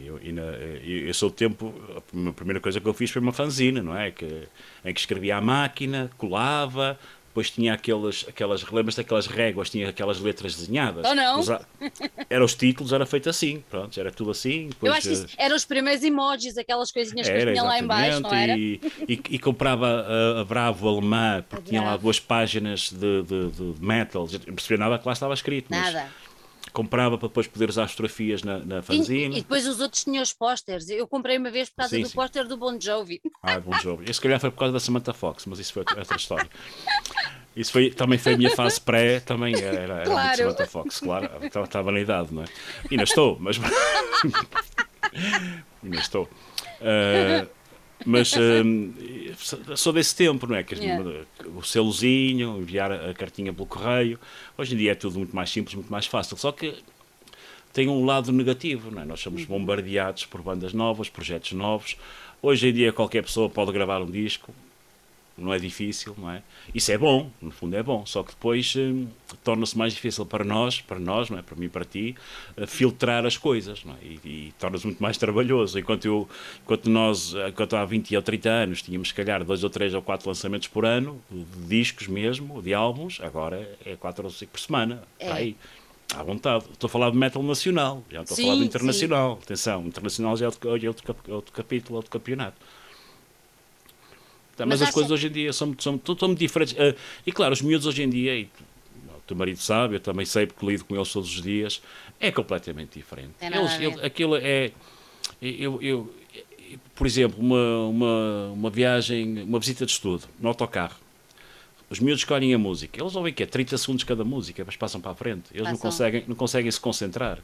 [0.05, 1.73] Eu, e na, eu, eu sou o tempo,
[2.29, 4.11] a primeira coisa que eu fiz foi uma fanzina, não é?
[4.11, 4.49] Que,
[4.85, 6.99] em que escrevia à máquina, colava,
[7.37, 11.05] depois tinha aquelas, aquelas lembras daquelas réguas, tinha aquelas letras desenhadas.
[11.07, 11.41] Ou não?
[11.41, 11.49] Os,
[12.31, 14.69] era os títulos, era feito assim, pronto, era tudo assim.
[14.69, 17.79] Depois, eu acho que eh, eram os primeiros emojis, aquelas coisinhas era, que tinha lá
[17.79, 18.57] embaixo, não era?
[18.57, 23.51] E, e, e comprava a, a, Bravo alemã, porque tinha lá duas páginas de, de,
[23.51, 25.71] de metal, não percebia nada que lá estava escrito.
[25.71, 26.09] Nada.
[26.77, 29.37] Comprava para depois poder usar as fotografias na, na fanzine.
[29.37, 30.91] E, e, depois os outros tinham os pósteres.
[30.91, 33.19] Eu comprei uma vez por causa sim, do póster do Bon Jovi.
[33.43, 34.05] Ah, Bon Jovi.
[34.05, 36.51] Esse se calhar foi por causa da Samantha Fox, mas isso foi outra história.
[37.57, 40.37] Isso foi, também foi a minha fase pré, também era, era claro.
[40.37, 41.31] Samantha Fox, claro.
[41.43, 42.47] Estava, estava na idade, não é?
[42.91, 43.59] E ainda estou, mas.
[45.83, 46.25] ainda estou.
[46.25, 47.49] Uh,
[48.05, 50.63] mas uh, sou desse tempo, não é?
[50.63, 51.25] Que yeah.
[51.55, 54.19] O selozinho, enviar a cartinha pelo correio.
[54.59, 56.37] Hoje em dia é tudo muito mais simples, muito mais fácil.
[56.37, 56.75] Só que
[57.73, 59.05] tem um lado negativo, não é?
[59.05, 59.49] Nós somos uhum.
[59.49, 61.97] bombardeados por bandas novas, projetos novos.
[62.43, 64.55] Hoje em dia qualquer pessoa pode gravar um disco,
[65.37, 66.43] não é difícil, não é?
[66.75, 69.07] Isso é bom, no fundo é bom, só que depois hum,
[69.45, 71.43] torna-se mais difícil para nós, para nós, não é?
[71.43, 72.17] Para mim, para ti,
[72.57, 73.97] uh, filtrar as coisas, não é?
[74.03, 75.79] E, e torna-se muito mais trabalhoso.
[75.79, 76.29] Enquanto eu,
[76.63, 80.03] enquanto nós, enquanto há 20 ou 30 anos tínhamos, se calhar, dois ou três ou
[80.03, 84.61] quatro lançamentos por ano, de discos mesmo, de álbuns, agora é quatro ou cinco por
[84.61, 85.31] semana, é.
[85.31, 85.57] aí.
[86.15, 86.65] À vontade.
[86.73, 89.35] Estou a falar de metal nacional, já estou sim, a falar de internacional.
[89.37, 89.43] Sim.
[89.43, 92.57] Atenção, internacional já é outro, é outro, outro capítulo, outro campeonato.
[94.57, 96.75] Tá, mas, mas as coisas hoje em dia são, são, são, são muito diferentes.
[96.75, 100.25] Uh, e claro, os miúdos hoje em dia, e o teu marido sabe, eu também
[100.25, 101.83] sei porque lido com eles todos os dias,
[102.19, 103.35] é completamente diferente.
[103.41, 104.73] É eles, ele, aquilo é.
[105.43, 106.15] Eu, eu,
[106.95, 110.97] por exemplo, uma, uma, uma viagem, uma visita de estudo no autocarro.
[111.91, 113.01] Os miúdos escolhem a música.
[113.01, 115.45] Eles ouvem que é 30 segundos cada música, mas passam para a frente.
[115.53, 115.73] Eles passam.
[115.73, 117.39] não conseguem, não conseguem se concentrar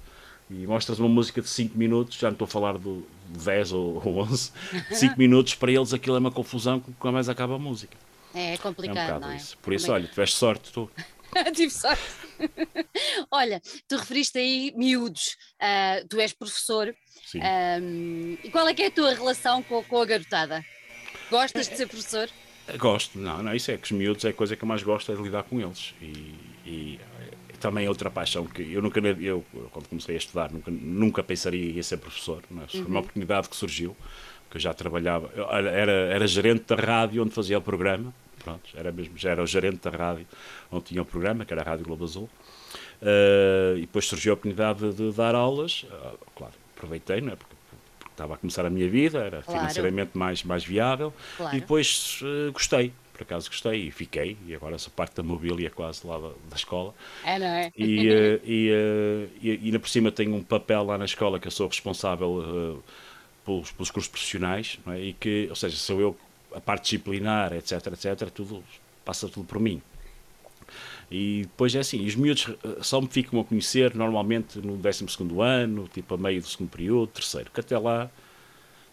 [0.52, 4.02] e mostras uma música de 5 minutos, já não estou a falar do 10 ou
[4.20, 4.52] 11,
[4.90, 7.96] 5 minutos, para eles aquilo é uma confusão com a mais acaba a música.
[8.34, 9.36] É, é complicado, é um não é?
[9.36, 9.56] Isso.
[9.58, 10.90] Por isso, olha, tiveste sorte tu.
[11.54, 12.02] Tive sorte.
[13.30, 17.40] olha, tu referiste aí miúdos, uh, tu és professor, Sim.
[17.40, 20.62] Um, e qual é que é a tua relação com, com a garotada?
[21.30, 22.28] Gostas de ser professor?
[22.76, 25.10] Gosto, não, não, isso é que os miúdos é a coisa que eu mais gosto
[25.10, 25.94] é de lidar com eles.
[26.00, 26.34] E,
[26.66, 27.00] e
[27.62, 31.79] também é outra paixão que eu nunca, eu quando comecei a estudar, nunca, nunca pensaria
[31.79, 32.42] em ser professor.
[32.51, 32.66] Não é?
[32.66, 32.98] Foi uma uhum.
[32.98, 33.96] oportunidade que surgiu,
[34.51, 38.90] que eu já trabalhava, era, era gerente da rádio onde fazia o programa, pronto, era
[38.90, 40.27] mesmo, já era o gerente da rádio
[40.72, 42.29] onde tinha o programa, que era a Rádio Globo Azul.
[43.01, 47.37] Uh, e depois surgiu a oportunidade de, de dar aulas, uh, claro, aproveitei, não é?
[47.37, 47.55] Porque,
[48.11, 49.61] estava a começar a minha vida, era claro.
[49.61, 51.57] financeiramente mais, mais viável, claro.
[51.57, 55.70] e depois uh, gostei por acaso gostei e fiquei, e agora sou parte da mobília
[55.70, 56.94] quase lá da, da escola.
[57.24, 57.72] É, não é?
[57.76, 61.38] E, uh, e, uh, e, e ainda por cima tenho um papel lá na escola
[61.38, 62.82] que eu sou responsável uh,
[63.44, 65.00] pelos, pelos cursos profissionais, é?
[65.00, 66.16] e que, ou seja, sou eu
[66.54, 68.62] a parte disciplinar, etc, etc, tudo,
[69.04, 69.80] passa tudo por mim.
[71.11, 72.48] E depois é assim, os miúdos
[72.80, 75.06] só me ficam a conhecer normalmente no 12
[75.40, 78.11] ano, tipo a meio do segundo período, terceiro, que até lá,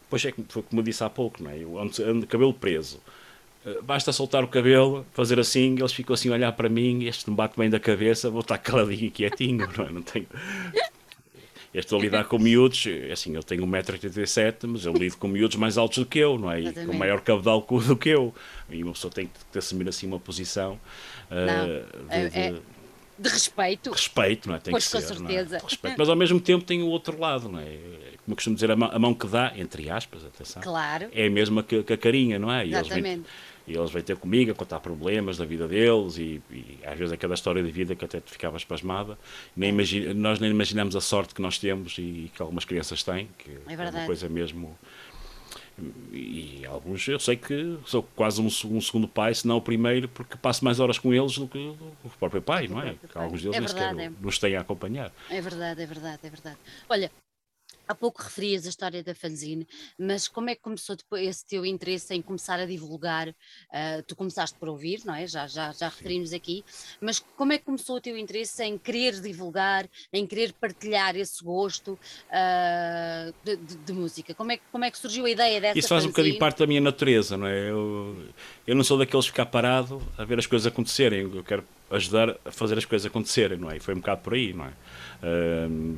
[0.04, 1.58] depois é foi como eu disse há pouco, não é?
[1.58, 3.19] eu ando, ando cabelo preso eh,
[3.84, 7.36] basta soltar o cabelo, fazer assim, eles ficam assim a olhar para mim, este não
[7.36, 9.92] bate bem da cabeça, vou estar caladinho e quietinho, não é?
[9.92, 10.28] Não tenho...
[11.72, 15.28] Eu estou a lidar com miúdos, é assim, eu tenho 1,87m, mas eu lido com
[15.28, 16.62] miúdos mais altos do que eu, não é?
[16.62, 18.34] E com maior cabedal do que eu.
[18.72, 20.80] E uma pessoa tem que assumir assim uma posição
[21.30, 22.56] uh, de, é, é
[23.20, 23.92] de, respeito.
[23.92, 24.60] Respeito, não é?
[24.60, 25.58] Tem pois que com ser, certeza.
[25.58, 25.60] É?
[25.60, 25.96] Respeito.
[25.96, 27.66] Mas ao mesmo tempo tem o outro lado, não é?
[27.66, 31.10] Como eu costumo dizer, a mão, a mão que dá, entre aspas, atenção, claro.
[31.14, 32.66] é a mesma que, que a carinha, não é?
[32.66, 33.26] E Exatamente
[33.70, 37.14] e eles vêm ter comigo a contar problemas da vida deles e, e às vezes
[37.14, 39.16] aquela história de vida que até te ficava espasmada.
[39.56, 43.30] Nem imagina, nós nem imaginamos a sorte que nós temos e que algumas crianças têm,
[43.38, 44.76] que é, é uma coisa mesmo.
[46.12, 50.10] E alguns eu sei que sou quase um, um, segundo pai, se não o primeiro,
[50.10, 51.60] porque passo mais horas com eles do que
[52.04, 52.96] o próprio pai, não é?
[53.14, 54.12] Alguns deles é nem sequer é.
[54.20, 55.14] nos têm a acompanhar.
[55.30, 56.58] É verdade, é verdade, é verdade.
[56.90, 57.10] Olha,
[57.90, 62.14] Há pouco referias a história da fanzine, mas como é que começou esse teu interesse
[62.14, 63.30] em começar a divulgar?
[63.30, 65.26] Uh, tu começaste por ouvir, não é?
[65.26, 66.64] Já, já, já referimos aqui,
[67.02, 71.44] mas como é que começou o teu interesse em querer divulgar, em querer partilhar esse
[71.44, 74.36] gosto uh, de, de, de, música?
[74.36, 76.10] Como é, como é que surgiu a ideia dessa Isso faz fanzine?
[76.10, 77.72] um bocadinho parte da minha natureza, não é?
[77.72, 78.24] Eu,
[78.68, 81.22] eu não sou daqueles que ficar parado a ver as coisas acontecerem.
[81.22, 83.78] Eu quero ajudar a fazer as coisas acontecerem, não é?
[83.78, 84.74] E foi um bocado por aí, não é?
[85.24, 85.98] Uh,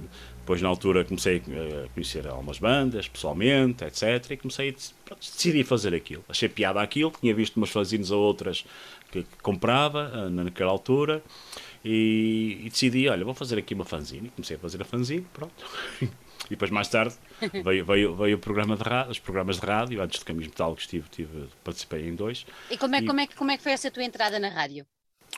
[0.51, 4.31] depois, na altura, comecei a conhecer algumas bandas, pessoalmente, etc.
[4.31, 4.73] E comecei a
[5.05, 6.25] pronto, decidi fazer aquilo.
[6.27, 8.65] Achei piada aquilo, tinha visto umas fanzines ou outras
[9.09, 11.23] que, que comprava uh, naquela altura.
[11.85, 14.29] E, e, decidi, olha, vou fazer aqui uma fanzine.
[14.29, 15.53] Comecei a fazer a fanzine, pronto.
[16.01, 17.15] e depois, mais tarde,
[17.63, 20.01] veio, veio, veio o programa de rádio, os programas de rádio.
[20.01, 22.45] Antes de Caminhos Metálicos, tive, tive, participei em dois.
[22.69, 24.85] E como é, e, como, é, como é que foi essa tua entrada na rádio?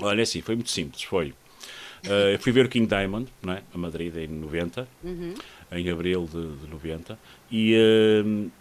[0.01, 1.03] Olha, assim, foi muito simples.
[1.03, 1.35] Foi.
[2.05, 3.61] Uh, fui ver o King Diamond, não é?
[3.73, 5.33] a Madrid, em 90, uhum.
[5.71, 7.17] em abril de, de 90,
[7.49, 8.51] e, uh,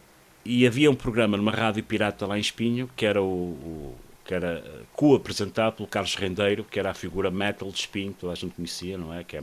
[0.45, 4.35] e havia um programa numa rádio pirata lá em Espinho, que era o, o que
[4.35, 8.55] era co-apresentado pelo Carlos Rendeiro, que era a figura metal de Espinho, toda a gente
[8.55, 9.25] conhecia, não é?
[9.25, 9.43] Que é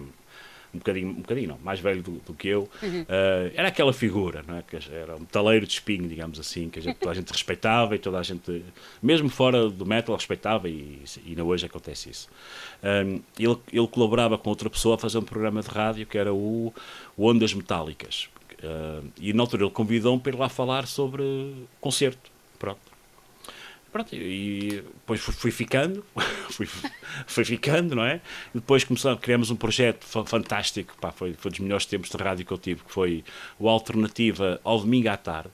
[0.73, 3.01] um bocadinho, um bocadinho não, mais velho do, do que eu, uhum.
[3.01, 4.62] uh, era aquela figura, não é?
[4.62, 7.95] que era um metaleiro de espinho, digamos assim, que a gente, toda a gente respeitava
[7.95, 8.63] e toda a gente,
[9.01, 12.29] mesmo fora do metal, respeitava e, e ainda hoje acontece isso.
[12.84, 16.34] Um, ele, ele colaborava com outra pessoa a fazer um programa de rádio que era
[16.34, 16.73] o,
[17.17, 18.29] o Ondas Metálicas.
[18.63, 21.23] Uh, e na altura ele convidou-me para ir lá falar sobre
[21.79, 22.29] concerto.
[22.58, 22.88] Pronto.
[23.91, 26.06] Pronto, e depois fui ficando,
[26.52, 26.67] fui,
[27.25, 28.21] fui ficando, não é?
[28.54, 32.45] E depois começamos, criamos um projeto fantástico, pá, foi, foi dos melhores tempos de rádio
[32.45, 33.23] que eu tive, que foi
[33.58, 35.49] o Alternativa ao domingo à tarde.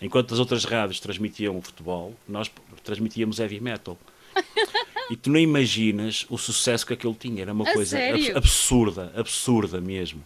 [0.00, 2.50] Enquanto as outras rádios transmitiam o futebol, nós
[2.82, 3.98] transmitíamos heavy metal.
[5.10, 8.36] E tu não imaginas o sucesso que aquilo tinha, era uma a coisa sério?
[8.36, 10.24] absurda, absurda mesmo.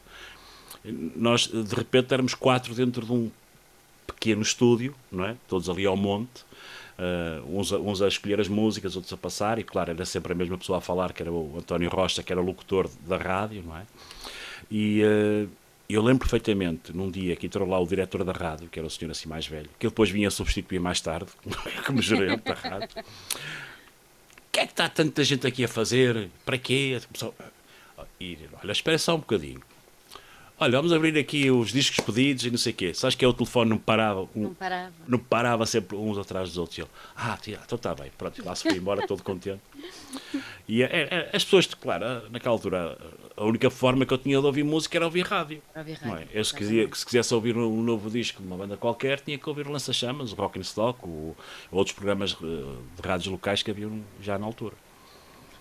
[0.85, 3.31] Nós, de repente, éramos quatro dentro de um
[4.07, 5.37] pequeno estúdio, não é?
[5.48, 6.44] Todos ali ao monte
[6.98, 10.33] uh, uns, a, uns a escolher as músicas, outros a passar, e claro, era sempre
[10.33, 13.62] a mesma pessoa a falar, que era o António Rocha, que era locutor da rádio,
[13.62, 13.83] não é?
[14.70, 15.48] E uh,
[15.88, 18.90] eu lembro perfeitamente, num dia que entrou lá o diretor da rádio, que era o
[18.90, 21.31] senhor assim mais velho, que ele depois vinha substituir mais tarde,
[21.87, 22.88] como gerente da rádio.
[22.98, 26.28] O que é que está tanta gente aqui a fazer?
[26.44, 27.00] Para quê?
[28.20, 29.61] E, olha, espera só um bocadinho.
[30.62, 32.94] Olha, vamos abrir aqui os discos pedidos e não sei o quê.
[32.94, 34.29] Sabes que é o telefone não parava?
[34.33, 34.92] Um, não parava.
[35.09, 36.79] Não parava sempre uns atrás dos outros.
[36.79, 38.12] E ele, ah, tia, então está bem.
[38.16, 39.61] Pronto, lá se foi embora todo contente.
[40.68, 42.96] E é, é, as pessoas, claro, naquela altura,
[43.37, 45.61] a única forma que eu tinha de ouvir música era ouvir rádio.
[45.75, 46.29] Ouvir rádio.
[46.33, 46.38] É?
[46.38, 49.48] Eu, se, quisia, se quisesse ouvir um novo disco de uma banda qualquer, tinha que
[49.48, 51.37] ouvir o Lança Chamas, o Rock and Stock, ou
[51.72, 52.64] outros programas de
[53.03, 54.77] rádios locais que haviam já na altura.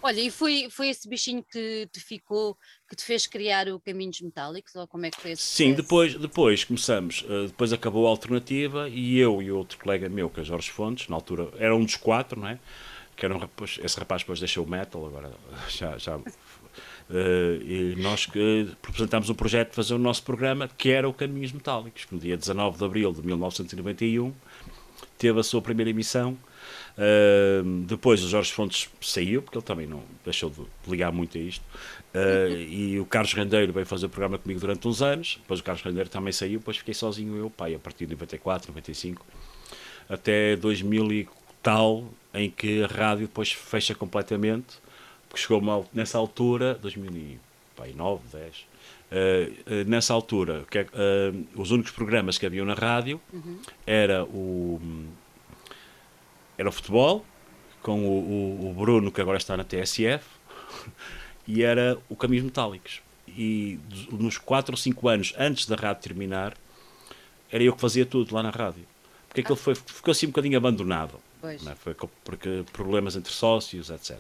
[0.04, 2.58] Olha, e foi, foi esse bichinho que te ficou,
[2.90, 6.16] que te fez criar o Caminhos Metálicos, ou como é que foi esse Sim, depois,
[6.16, 10.44] depois começamos, uh, depois acabou a alternativa e eu e outro colega meu, que é
[10.44, 12.60] Jorge Fontes, na altura era um dos quatro, não é?
[13.16, 15.32] Que era um rapaz, esse rapaz depois deixou o metal, agora
[15.70, 15.98] já...
[16.00, 16.24] já uh,
[17.12, 21.52] e nós que apresentámos um projeto de fazer o nosso programa, que era o Caminhos
[21.52, 24.34] Metálicos, que no dia 19 de abril de 1991
[25.20, 26.36] teve a sua primeira emissão
[27.02, 31.42] Uh, depois o Jorge Fontes saiu, porque ele também não deixou de ligar muito a
[31.42, 31.66] isto.
[32.14, 35.40] Uh, e o Carlos Rendeiro veio fazer o programa comigo durante uns anos.
[35.42, 38.70] Depois o Carlos Rendeiro também saiu, depois fiquei sozinho eu, pai, a partir de 94,
[38.70, 39.26] 95,
[40.08, 41.28] até 2000 e
[41.64, 44.78] tal, em que a rádio depois fecha completamente,
[45.28, 48.72] porque chegou nessa altura, 2009, 10.
[49.12, 53.60] Uh, nessa altura, que, uh, os únicos programas que haviam na rádio uhum.
[53.86, 54.80] era o
[56.58, 57.26] era o futebol,
[57.82, 60.24] com o, o, o, Bruno, que agora está na TSF,
[61.48, 63.02] e era o Caminhos Metálicos.
[63.28, 63.80] E
[64.12, 66.56] nos 4 ou 5 anos antes da rádio terminar,
[67.52, 68.86] era eu que fazia tudo lá na rádio.
[69.28, 71.20] Porque aquilo foi, ficou assim um bocadinho abandonado.
[71.44, 71.76] É?
[71.76, 74.20] Foi porque problemas entre sócios, etc.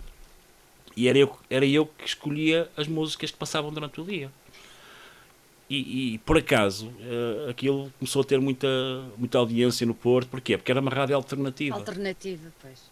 [0.95, 4.31] E era eu, era eu que escolhia as músicas que passavam durante o dia.
[5.73, 8.67] E, e, por acaso uh, aquilo começou a ter muita,
[9.17, 10.57] muita audiência no Porto, porquê?
[10.57, 11.77] Porque era uma rádio alternativa.
[11.77, 12.91] Alternativa, pois.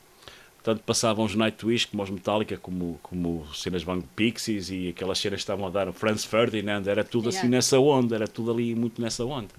[0.55, 5.39] Portanto, passavam os Nightwish, como os Metallica, como, como cenas Van Pixies e aquelas cenas
[5.39, 7.39] que estavam a dar o Franz Ferdinand, era tudo yeah.
[7.39, 9.53] assim nessa onda, era tudo ali muito nessa onda.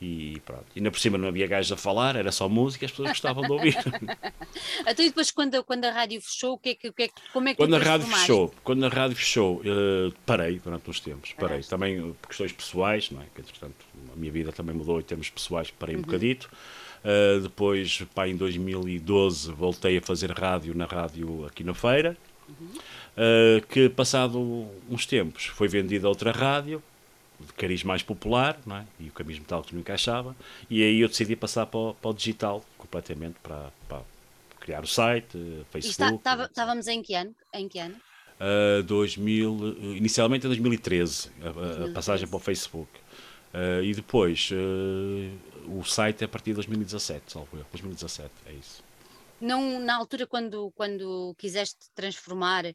[0.00, 0.64] E pronto.
[0.76, 3.42] E ainda por cima não havia gajos a falar, era só música, as pessoas gostavam
[3.42, 3.76] de ouvir.
[4.86, 7.48] então, e depois, quando, quando a rádio fechou, o que é que, que, é como
[7.48, 11.32] é que quando a rádio fechou Quando a rádio fechou, uh, parei durante uns tempos.
[11.32, 11.62] Parei.
[11.62, 13.24] Também por questões pessoais, não é?
[13.34, 13.74] Que, entretanto,
[14.12, 16.04] a minha vida também mudou em termos pessoais, parei um uhum.
[16.04, 16.48] bocadito.
[16.98, 22.16] Uh, depois, pá, em 2012, voltei a fazer rádio na rádio aqui na feira.
[22.48, 22.68] Uhum.
[23.16, 24.38] Uh, que passado
[24.88, 26.80] uns tempos foi vendida outra rádio
[27.40, 28.86] de cariz mais popular, não é?
[28.98, 30.34] e o caminho metálico não encaixava,
[30.68, 34.02] e aí eu decidi passar para o, para o digital completamente, para, para,
[34.60, 35.38] criar o site,
[35.70, 36.20] Facebook.
[36.44, 37.34] Estávamos em que ano?
[37.54, 37.96] Em que ano?
[38.38, 41.90] Uh, 2000, inicialmente em 2013, a, 2013.
[41.90, 42.90] a passagem para o Facebook.
[43.54, 48.87] Uh, e depois uh, o site é a partir de 2017, salvo 2017, é isso.
[49.40, 52.74] Não, na altura, quando, quando quiseste transformar uh,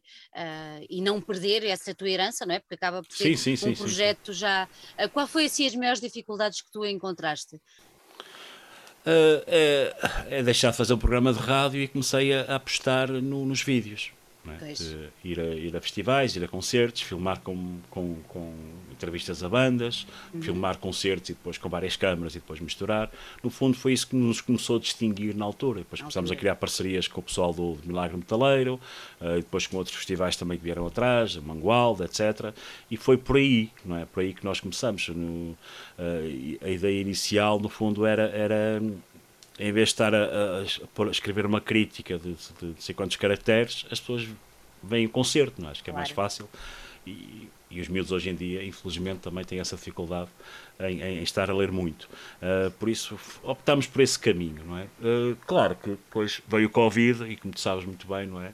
[0.89, 2.59] e não perder essa tua herança, não é?
[2.59, 4.67] Porque acaba por ser sim, sim, um sim, projeto já.
[4.97, 7.55] Uh, qual foi assim as maiores dificuldades que tu encontraste?
[9.05, 9.95] Uh, é,
[10.29, 13.61] é, deixar de fazer um programa de rádio e comecei a, a apostar no, nos
[13.61, 14.11] vídeos.
[14.45, 14.73] É?
[15.23, 18.53] ir, a, ir a festivais, ir a concertos, filmar com, com, com
[18.91, 20.41] entrevistas a bandas, uhum.
[20.41, 23.09] filmar concertos e depois com várias câmaras e depois misturar.
[23.41, 25.79] No fundo, foi isso que nos começou a distinguir na altura.
[25.79, 26.03] Depois okay.
[26.03, 28.79] começamos a criar parcerias com o pessoal do Milagre Metaleiro,
[29.21, 32.53] uh, e depois com outros festivais também que vieram atrás, Mangualde, etc.
[32.91, 34.05] E foi por aí, não é?
[34.05, 35.07] Por aí que nós começamos.
[35.07, 35.57] No, uh,
[36.61, 38.23] a ideia inicial, no fundo, era.
[38.23, 38.81] era
[39.59, 43.15] em vez de estar a, a, a, escrever uma crítica de, de, de sei quantos
[43.17, 44.27] caracteres, as pessoas
[44.81, 45.71] veem o concerto, não é?
[45.71, 46.05] acho que é claro.
[46.05, 46.49] mais fácil.
[47.05, 50.29] E, e, os miúdos hoje em dia, infelizmente, também têm essa dificuldade
[50.79, 52.03] em, em estar a ler muito.
[52.41, 54.83] Uh, por isso, optamos por esse caminho, não é?
[55.01, 58.53] Uh, claro que depois veio o Covid, e como tu sabes muito bem, não é?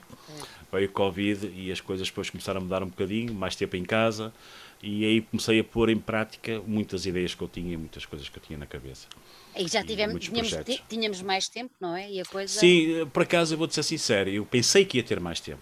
[0.71, 3.83] Veio o Covid e as coisas depois começaram a mudar um bocadinho, mais tempo em
[3.83, 4.33] casa,
[4.81, 8.29] e aí comecei a pôr em prática muitas ideias que eu tinha e muitas coisas
[8.29, 9.07] que eu tinha na cabeça.
[9.55, 10.51] E já tivemos, tínhamos,
[10.87, 12.09] tínhamos mais tempo, não é?
[12.09, 12.59] E a coisa...
[12.59, 15.61] Sim, por acaso eu vou-te ser sincero, eu pensei que ia ter mais tempo.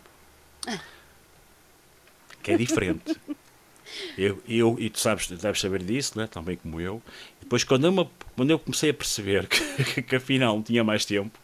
[0.67, 0.79] Ah.
[2.43, 3.13] Que é diferente.
[4.17, 6.27] eu, eu, e tu sabes, deves saber disso, né?
[6.27, 7.01] também como eu.
[7.41, 11.03] Depois, quando eu, quando eu comecei a perceber que, que, que afinal não tinha mais
[11.03, 11.37] tempo,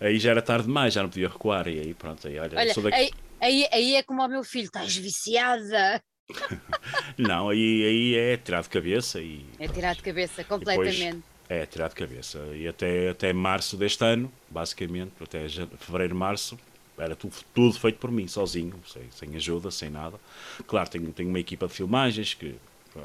[0.00, 1.68] aí já era tarde demais, já não podia recuar.
[1.68, 2.94] E aí, pronto, aí, olha, olha daqui...
[2.94, 6.02] aí, aí, aí é como ao meu filho: estás viciada.
[7.18, 9.20] não, aí, aí é tirar de cabeça.
[9.20, 10.98] E, é tirar de cabeça, completamente.
[10.98, 12.38] Depois, é tirar de cabeça.
[12.54, 15.46] E até, até março deste ano, basicamente, até
[15.78, 16.58] fevereiro, março,
[16.98, 20.18] era tudo, tudo feito por mim, sozinho, sem, sem, ajuda, sem nada.
[20.66, 22.54] Claro, tenho, tenho uma equipa de filmagens que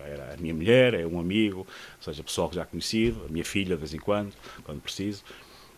[0.06, 1.68] era a minha mulher, é um amigo, ou
[2.02, 5.24] seja, pessoal que já conhecido, a minha filha de vez em quando, quando preciso.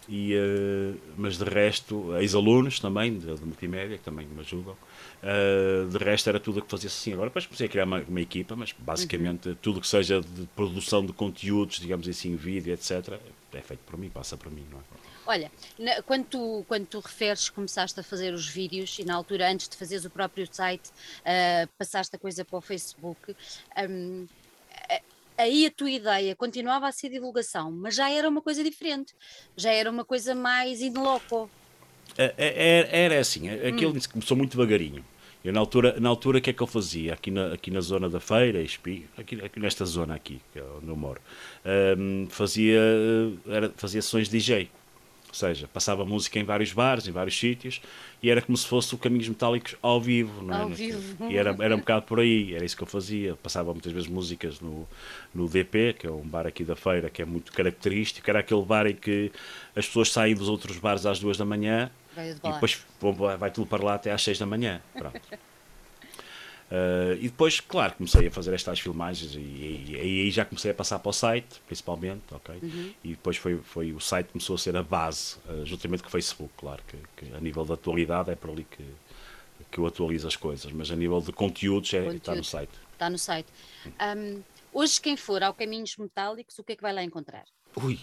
[0.07, 4.75] E, uh, mas de resto, ex-alunos também, de, de multimédia, que também me ajudam.
[5.21, 7.13] Uh, de resto era tudo o que fazia assim.
[7.13, 9.55] Agora depois comecei a criar uma, uma equipa, mas basicamente uhum.
[9.61, 13.19] tudo que seja de produção de conteúdos, digamos assim, vídeo, etc.,
[13.51, 14.81] é feito por mim, passa por mim, não é?
[15.25, 19.13] Olha, na, quando, tu, quando tu referes que começaste a fazer os vídeos e na
[19.13, 23.35] altura, antes de fazeres o próprio site, uh, passaste a coisa para o Facebook,
[23.77, 24.25] um,
[25.39, 29.15] aí a tua ideia continuava a ser divulgação, mas já era uma coisa diferente,
[29.55, 31.49] já era uma coisa mais in loco.
[32.17, 33.99] É, é, era, era assim, aquilo hum.
[34.11, 35.03] começou muito devagarinho.
[35.43, 37.13] Eu, na altura, na altura, o que é que eu fazia?
[37.13, 39.07] Aqui na, aqui na zona da feira, aqui,
[39.41, 41.21] aqui nesta zona aqui, que é onde eu moro,
[41.97, 42.81] um, fazia,
[43.47, 44.69] era, fazia sessões de DJ.
[45.29, 47.79] Ou seja, passava música em vários bares, em vários sítios,
[48.21, 50.61] e era como se fosse o Caminhos Metálicos ao vivo, não é?
[50.63, 51.29] Ao vivo.
[51.29, 53.35] E era, era um bocado por aí, era isso que eu fazia.
[53.35, 54.87] Passava muitas vezes músicas no,
[55.33, 58.63] no DP, que é um bar aqui da feira que é muito característico, era aquele
[58.63, 59.31] bar em que
[59.75, 62.83] as pessoas saem dos outros bares às duas da manhã e depois
[63.37, 64.81] vai tudo para lá até às seis da manhã.
[64.93, 65.21] Pronto.
[66.69, 70.99] Uh, e depois, claro, comecei a fazer estas filmagens e aí já comecei a passar
[70.99, 72.59] para o site, principalmente, ok?
[72.61, 72.93] Uhum.
[73.03, 76.11] E depois foi, foi o site começou a ser a base, uh, juntamente com o
[76.11, 78.85] Facebook, claro, que, que, a nível da atualidade é por ali que,
[79.71, 82.71] que eu atualizo as coisas, mas a nível de conteúdos é, está no site.
[82.93, 83.47] Está no site.
[83.87, 87.45] Um, hoje, quem for ao Caminhos Metálicos, o que é que vai lá encontrar?
[87.81, 87.99] Ui,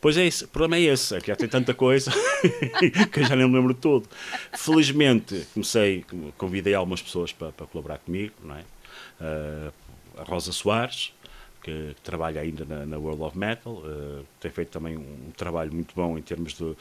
[0.00, 2.10] Pois é, esse, o problema é esse, é que já tem tanta coisa
[3.12, 4.08] que eu já nem me lembro de tudo.
[4.56, 6.04] Felizmente, comecei,
[6.36, 8.64] convidei algumas pessoas para, para colaborar comigo, não é?
[9.20, 9.72] Uh,
[10.18, 11.12] a Rosa Soares,
[11.62, 15.30] que, que trabalha ainda na, na, World of Metal, uh, tem feito também um, um,
[15.36, 16.74] trabalho muito bom em termos de.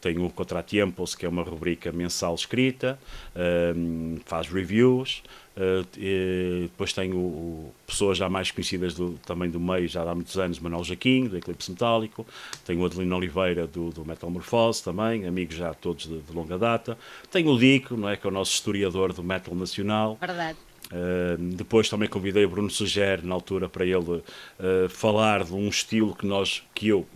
[0.00, 2.98] Tem o Contratiempos, que é uma rubrica mensal escrita,
[3.36, 5.22] uh, faz reviews,
[5.54, 5.86] Uh,
[6.62, 10.58] depois tenho o, pessoas já mais conhecidas do, também do meio, já há muitos anos,
[10.58, 12.26] Manuel Jaquim, do Eclipse Metálico,
[12.64, 16.96] tenho o Adelino Oliveira, do, do Metalmorfose também, amigos já todos de, de, longa data.
[17.30, 20.16] Tenho o Dico, não é, que é o nosso historiador do metal nacional.
[20.18, 20.58] Verdade.
[20.86, 24.22] Uh, depois também convidei o Bruno Suger na altura para ele uh,
[24.90, 27.06] falar de um estilo que nós que eu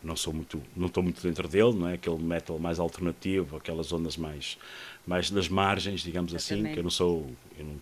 [0.00, 3.92] não sou muito não estou muito dentro dele não é aquele metal mais alternativo aquelas
[3.92, 4.56] ondas mais
[5.06, 7.26] mais nas margens, digamos assim, que eu não sou.
[7.58, 7.80] Eu não,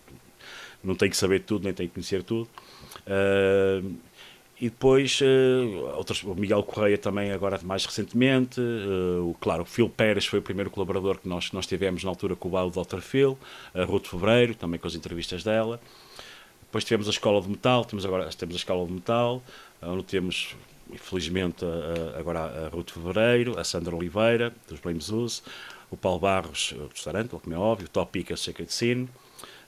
[0.83, 2.49] não tenho que saber tudo, nem tenho que conhecer tudo.
[3.07, 3.95] Uh,
[4.59, 8.61] e depois, uh, outros, o Miguel Correia também, agora mais recentemente.
[8.61, 12.09] Uh, o, claro, o Phil Pérez foi o primeiro colaborador que nós, nós tivemos na
[12.09, 12.99] altura com o Dr.
[12.99, 13.37] Phil.
[13.73, 15.81] A Ruth Fevereiro, também com as entrevistas dela.
[16.61, 19.43] Depois tivemos a Escola de Metal, temos agora temos a Escola de Metal,
[19.81, 20.55] onde temos,
[20.91, 25.43] infelizmente, a, a, agora a Ruth Fevereiro, a Sandra Oliveira, dos Blame Zeus,
[25.93, 29.09] o Paulo Barros, o restaurante, como é óbvio, o Top Pica Sacred Scene,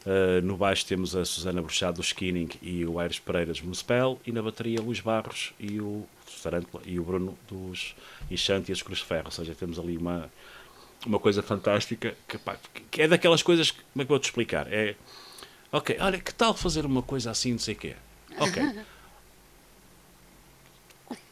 [0.06, 4.20] Uh, no baixo temos a Susana Bruxado do Skinning e o Aires Pereira dos Municipal
[4.24, 6.06] e na bateria Luís Barros e o
[6.86, 7.96] e o Bruno dos
[8.30, 9.26] Enxante e as Cruz Ferro.
[9.26, 10.32] Ou seja, temos ali uma,
[11.08, 12.56] uma coisa fantástica que, pá,
[12.92, 14.72] que é daquelas coisas que, como é que vou te explicar?
[14.72, 14.94] É
[15.72, 17.96] ok, olha, que tal fazer uma coisa assim, não sei o quê?
[18.38, 18.62] Ok.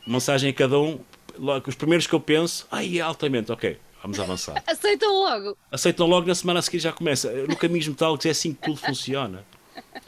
[0.08, 1.00] Mensagem a cada um,
[1.38, 4.62] logo, os primeiros que eu penso, ai, é altamente, ok, vamos avançar.
[4.68, 5.58] Aceitam logo.
[5.72, 7.32] Aceitam logo, na semana a seguir já começa.
[7.48, 9.44] No caminho metálicos é assim que tudo funciona.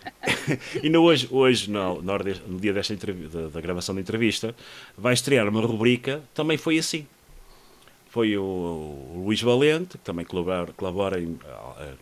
[0.83, 4.55] e no hoje, hoje no, no, dia desta da, da, gravação da entrevista,
[4.97, 7.07] vai estrear uma rubrica, também foi assim.
[8.09, 11.39] Foi o, o Luís Valente, que também colabora, colabora em uh,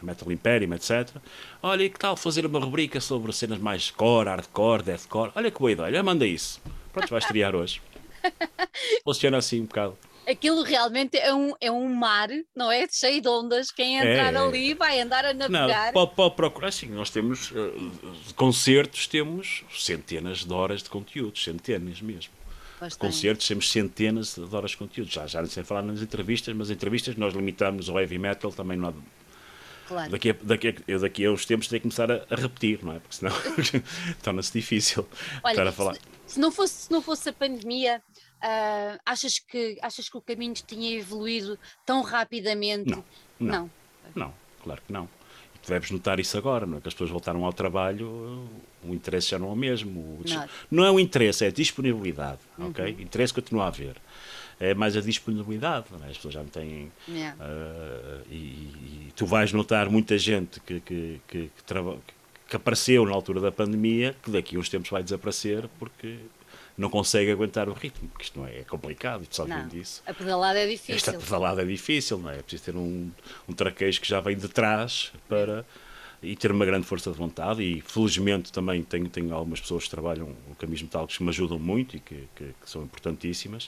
[0.02, 1.10] Metal Imperium, etc.
[1.62, 5.32] Olha, que tal fazer uma rubrica sobre cenas mais core, hardcore, deathcore?
[5.34, 6.62] Olha que boa ideia, manda isso.
[6.92, 7.82] Pronto, vai estrear hoje.
[9.04, 12.88] Funciona assim um bocado aquilo realmente é um, é um mar, não é?
[12.90, 13.72] Cheio de ondas.
[13.72, 15.88] Quem entrar é, ali vai andar a navegar.
[15.88, 16.88] Não, pode, pode procurar, sim.
[16.88, 17.92] Nós temos uh,
[18.36, 22.32] concertos, temos centenas de horas de conteúdos, centenas mesmo.
[22.80, 23.56] Pois concertos, tem.
[23.56, 25.14] temos centenas de horas de conteúdos.
[25.14, 28.78] Já, já não sei falar nas entrevistas, mas entrevistas nós limitamos ao heavy metal, também
[28.78, 28.94] não há.
[29.88, 30.12] Claro.
[30.12, 32.84] Daqui a, daqui, a, eu daqui a uns tempos tenho que começar a, a repetir,
[32.84, 33.00] não é?
[33.00, 33.34] Porque senão
[34.24, 35.06] torna-se difícil
[35.44, 35.96] Olha, estar a falar.
[35.96, 36.02] Se,
[36.36, 38.02] se, não fosse, se não fosse a pandemia,
[38.44, 42.90] Uh, achas, que, achas que o caminho tinha evoluído tão rapidamente?
[42.90, 43.04] Não,
[43.40, 43.72] não, não,
[44.16, 44.34] não
[44.64, 45.08] claro que não.
[45.56, 46.82] E tu deves notar isso agora, não é?
[46.82, 48.48] que as pessoas voltaram ao trabalho,
[48.84, 50.00] o interesse já não é o mesmo.
[50.00, 50.24] O,
[50.72, 52.70] não é o interesse, é a disponibilidade, uhum.
[52.70, 52.98] ok?
[53.00, 53.96] Interesse continua a haver.
[54.60, 56.10] É mais a disponibilidade, é?
[56.10, 56.92] as pessoas já não têm.
[57.08, 57.38] Yeah.
[57.44, 61.52] Uh, e, e, tu vais notar muita gente que, que, que, que,
[62.48, 66.20] que apareceu na altura da pandemia, que daqui a uns tempos vai desaparecer porque
[66.78, 70.02] não consegue aguentar o ritmo, porque isto não é, é complicado, tu sabes bem disso.
[70.06, 70.96] A pedalada é difícil.
[70.96, 72.40] Esta pedalada é difícil, não é?
[72.40, 73.12] É preciso ter um,
[73.48, 75.66] um traquejo que já vem de trás para
[76.24, 79.90] e ter uma grande força de vontade e felizmente também tenho, tenho algumas pessoas que
[79.90, 83.66] trabalham no caminhos metálicos que me ajudam muito e que, que, que são importantíssimas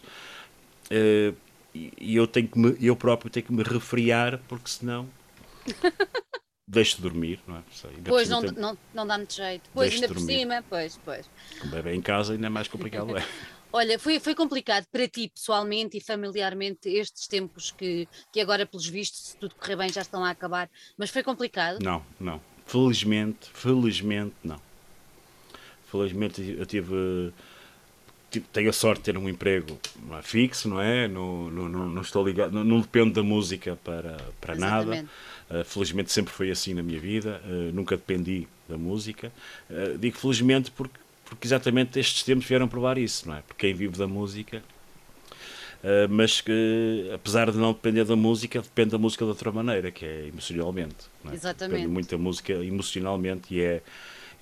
[0.90, 1.36] uh,
[1.74, 5.08] e, e eu tenho que me, eu próprio tenho que me refriar porque senão
[6.68, 7.64] deixo de dormir, não é?
[7.72, 9.70] Sei, pois, não, tempo, não, não dá muito jeito.
[9.74, 11.30] Pois, ainda por cima, pois, pois.
[11.60, 13.26] Com o bebê em casa ainda é mais complicado, é.
[13.72, 18.88] Olha, foi, foi complicado para ti, pessoalmente e familiarmente, estes tempos que, que agora, pelos
[18.88, 21.80] vistos, se tudo correr bem, já estão a acabar, mas foi complicado?
[21.84, 22.42] Não, não.
[22.66, 24.62] Felizmente, felizmente, não.
[25.92, 27.34] Felizmente eu tive
[28.40, 29.80] tenho a sorte de ter um emprego
[30.18, 31.08] é, fixo, não é?
[31.08, 35.06] Não, não, não, estou ligado, não, não dependo da música para, para nada.
[35.50, 39.32] Uh, felizmente sempre foi assim na minha vida, uh, nunca dependi da música.
[39.70, 43.42] Uh, digo felizmente porque, porque exatamente estes tempos vieram provar isso, não é?
[43.42, 44.64] Porque quem vive da música,
[46.10, 50.04] mas que apesar de não depender da música, depende da música de outra maneira, que
[50.04, 50.96] é emocionalmente.
[51.30, 51.34] É?
[51.36, 51.74] Exatamente.
[51.74, 53.84] Depende muito da música emocionalmente e é,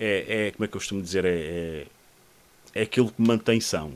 [0.00, 1.86] é, é como é que eu costumo dizer, é, é,
[2.74, 3.92] é aquilo que mantém são,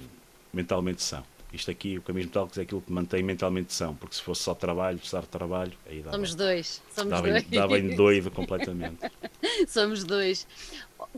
[0.52, 1.24] mentalmente são.
[1.52, 4.54] Isto aqui, o caminho metálico é aquilo que mantém mentalmente são, porque se fosse só
[4.54, 6.82] trabalho, só trabalho, aí dava, Somos dois.
[6.94, 7.44] Somos dava, dois.
[7.44, 8.98] Dava em doido completamente.
[9.66, 10.46] Somos dois.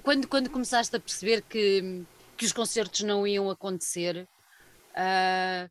[0.03, 2.05] Quando, quando começaste a perceber que,
[2.37, 4.28] que os concertos não iam acontecer,
[4.95, 5.70] uh,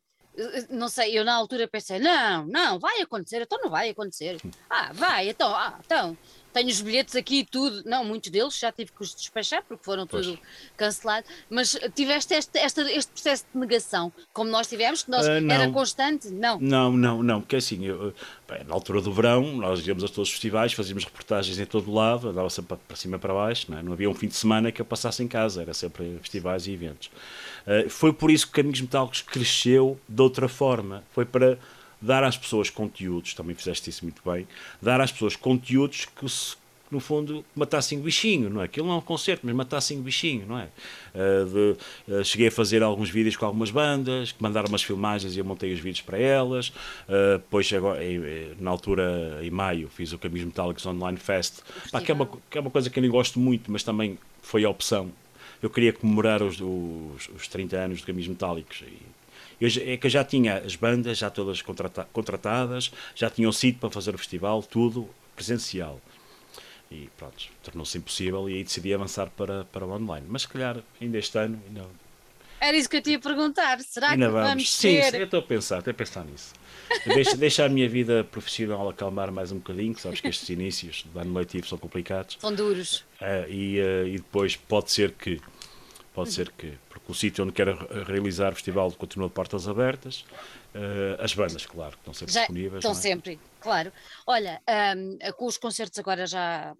[0.68, 4.38] não sei, eu na altura pensei, não, não, vai acontecer, então não vai acontecer.
[4.68, 6.16] Ah, vai, então, ah, então
[6.52, 7.82] tenho os bilhetes aqui e tudo.
[7.84, 10.26] Não, muitos deles já tive que os despachar porque foram pois.
[10.26, 10.38] tudo
[10.76, 11.30] cancelados.
[11.48, 15.70] Mas tiveste este, este, este, processo de negação, como nós tivemos, que nós, uh, era
[15.70, 16.28] constante?
[16.28, 16.58] Não.
[16.60, 18.12] Não, não, não, porque assim, eu,
[18.48, 21.90] bem, na altura do verão, nós íamos a todos os festivais, fazíamos reportagens em todo
[21.90, 23.82] o lado, andava sempre para cima e para baixo, não, é?
[23.82, 26.72] não havia um fim de semana que eu passasse em casa, era sempre festivais e
[26.72, 27.10] eventos.
[27.66, 31.04] Uh, foi por isso que Caminhos Metálicos cresceu de outra forma.
[31.12, 31.58] Foi para
[32.00, 34.46] dar às pessoas conteúdos, também fizeste isso muito bem,
[34.80, 36.56] dar às pessoas conteúdos que se
[36.90, 38.64] no fundo, matassem o bichinho, não é?
[38.64, 40.68] Aquilo não é um concerto, mas matassem o bichinho, não é?
[41.14, 45.36] Uh, de, uh, cheguei a fazer alguns vídeos com algumas bandas, que mandaram umas filmagens
[45.36, 46.68] e eu montei os vídeos para elas.
[46.68, 48.00] Uh, depois, agora,
[48.58, 51.60] na altura, em maio, fiz o Caminhos Metálicos Online Fest,
[51.92, 54.18] Pá, que, é uma, que é uma coisa que eu nem gosto muito, mas também
[54.42, 55.12] foi a opção.
[55.62, 58.96] Eu queria comemorar os, os, os 30 anos de Caminhos Metálicos e
[59.60, 63.78] eu, é que eu já tinha as bandas já todas contrata contratadas, já tinham sido
[63.78, 66.00] para fazer o festival, tudo presencial.
[66.90, 70.26] E pronto, tornou-se impossível e aí decidi avançar para, para o online.
[70.28, 71.62] Mas se calhar ainda este ano.
[71.68, 71.86] Ainda...
[72.60, 73.80] Era isso que eu te ia perguntar.
[73.80, 75.14] Será ainda que vamos, vamos sim, ter...
[75.14, 76.52] eu estou a pensar, estou a pensar nisso.
[77.06, 81.18] Deixa, deixa a minha vida profissional acalmar mais um bocadinho, sabes que estes inícios do
[81.20, 82.36] ano letivo são complicados.
[82.40, 83.04] São duros.
[83.20, 85.40] Uh, e, uh, e depois pode ser que
[86.12, 90.24] Pode ser que, porque o sítio onde quero realizar o festival continua de portas abertas.
[90.74, 92.84] Uh, as bandas, claro, estão sempre já, disponíveis.
[92.84, 92.94] Estão é?
[92.94, 93.92] sempre, claro.
[94.26, 94.60] Olha,
[94.96, 96.74] um, com os concertos agora já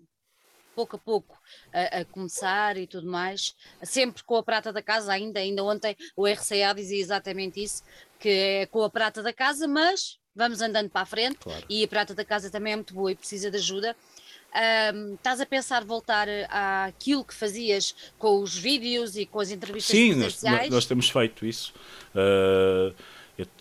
[0.75, 1.39] pouco a pouco
[1.73, 5.97] a, a, começar e tudo mais, sempre com a prata da casa, ainda, ainda ontem
[6.17, 7.83] o RCA dizia exatamente isso,
[8.19, 11.65] que é com a prata da casa, mas vamos andando para a frente claro.
[11.69, 13.97] e a prata da casa também é muito boa e precisa de ajuda.
[14.53, 19.97] Um, estás a pensar voltar àquilo que fazias com os vídeos e com as entrevistas
[19.97, 21.73] Sim, nós, nós, temos feito isso.
[22.13, 22.93] Uh,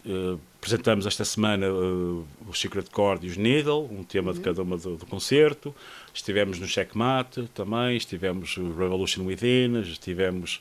[0.07, 4.37] uh, apresentamos esta semana uh, o Secret Chord e os Needle, um tema uhum.
[4.37, 5.75] de cada uma do, do, concerto.
[6.11, 10.59] Estivemos no Checkmate também, estivemos no Revolution Within, estivemos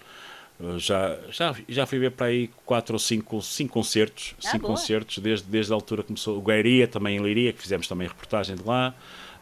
[0.77, 4.75] já, já, já fui ver para aí quatro ou cinco, cinco concertos, ah, cinco boa.
[4.75, 8.09] concertos desde, desde a altura que começou o Guairia, também em Liria, que fizemos também
[8.09, 8.93] reportagem de lá.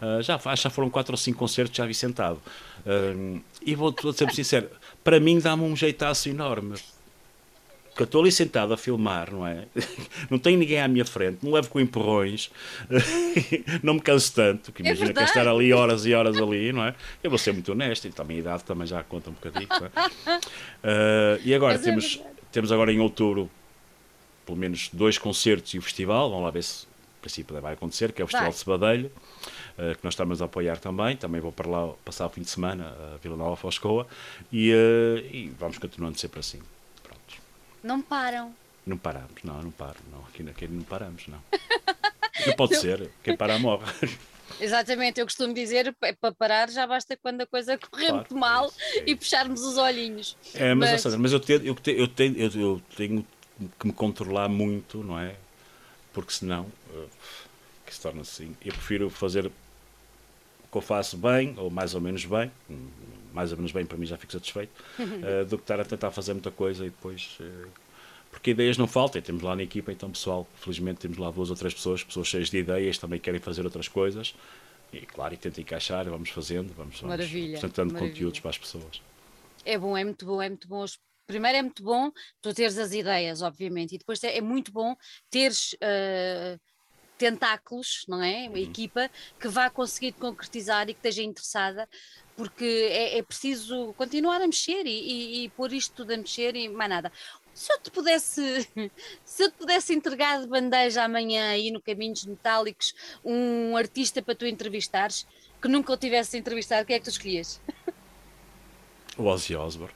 [0.01, 2.41] Uh, já, já foram quatro ou cinco concertos, já vi sentado.
[2.87, 4.69] Uh, e vou, vou ser sincero,
[5.03, 6.75] para mim dá-me um jeitaço enorme.
[7.89, 9.65] Porque eu estou ali sentado a filmar, não é?
[10.29, 12.51] Não tenho ninguém à minha frente, não levo com empurrões,
[13.83, 16.37] não me canso tanto, que é imagina é que é estar ali horas e horas
[16.37, 16.95] ali, não é?
[17.25, 19.69] Eu vou ser muito honesto, então a minha idade também já conta um bocadinho.
[19.73, 22.21] Uh, e agora, é temos,
[22.53, 23.51] temos agora em outubro
[24.47, 26.87] pelo menos dois concertos e o festival, vamos lá ver se
[27.19, 28.53] a princípio vai acontecer, que é o Festival vai.
[28.53, 29.13] de Sebadelho.
[29.79, 31.17] Eh, que nós estamos a apoiar também.
[31.17, 34.07] Também vou para lá passar o fim de semana, a Vila Nova Foscoa,
[34.51, 36.61] e, uh, e vamos continuando sempre assim.
[37.03, 37.43] Pronto.
[37.83, 38.55] Não param.
[38.87, 39.99] Não paramos, não, não paro.
[40.11, 41.43] Não, aqui, aqui não paramos, não.
[42.47, 43.85] não pode ser, quem para morre.
[44.61, 48.73] Exatamente, eu costumo dizer para parar já basta quando a coisa correr claro, muito mal
[48.95, 50.37] é e fecharmos os olhinhos.
[50.55, 51.03] É, mas, mas...
[51.03, 53.27] Seja, mas eu, tenho, eu, tenho, eu, tenho, eu tenho
[53.79, 55.35] que me controlar muito, não é?
[56.13, 57.09] Porque senão uh,
[57.85, 58.57] que se torna assim.
[58.65, 59.51] Eu prefiro fazer
[60.71, 62.51] que eu faço bem, ou mais ou menos bem,
[63.33, 66.11] mais ou menos bem para mim já fico satisfeito, uh, do que estar a tentar
[66.11, 67.39] fazer muita coisa e depois.
[67.41, 67.69] Uh,
[68.31, 71.57] porque ideias não faltam, temos lá na equipa, então pessoal, felizmente temos lá duas ou
[71.57, 74.35] três pessoas, pessoas cheias de ideias, também querem fazer outras coisas,
[74.93, 78.13] e claro, e tenta encaixar, vamos fazendo, vamos, vamos apresentando Maravilha.
[78.13, 79.01] conteúdos para as pessoas.
[79.65, 80.85] É bom, é muito bom, é muito bom.
[81.27, 84.95] Primeiro é muito bom tu teres as ideias, obviamente, e depois é, é muito bom
[85.31, 85.73] teres.
[85.75, 86.61] Uh,
[87.17, 88.49] tentáculos, não é?
[88.49, 88.65] Uma uhum.
[88.65, 91.89] equipa que vá conseguir concretizar e que esteja interessada,
[92.37, 96.55] porque é, é preciso continuar a mexer e, e, e pôr isto tudo a mexer
[96.55, 97.13] e mais nada.
[97.55, 98.69] Se eu te pudesse,
[99.25, 102.95] se eu te pudesse entregar de bandeja amanhã aí no Caminhos Metálicos
[103.25, 105.27] um artista para tu entrevistares,
[105.61, 107.61] que nunca o tivesse entrevistado, quem é que tu escolhias?
[109.17, 109.95] O Ozzy Osbourne.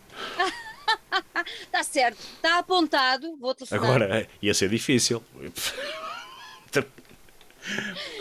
[1.60, 3.84] Está certo, está apontado, vou telefonar.
[3.84, 5.22] Agora, ia ser difícil.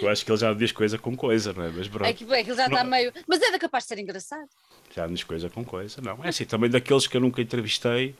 [0.01, 1.69] Eu acho que ele já diz coisa com coisa, não é?
[1.69, 2.05] Mas pronto.
[2.05, 3.11] É que, é que ele já está meio.
[3.27, 4.49] Mas era capaz de ser engraçado.
[4.95, 6.23] Já diz coisa com coisa, não.
[6.23, 8.15] É assim, também daqueles que eu nunca entrevistei.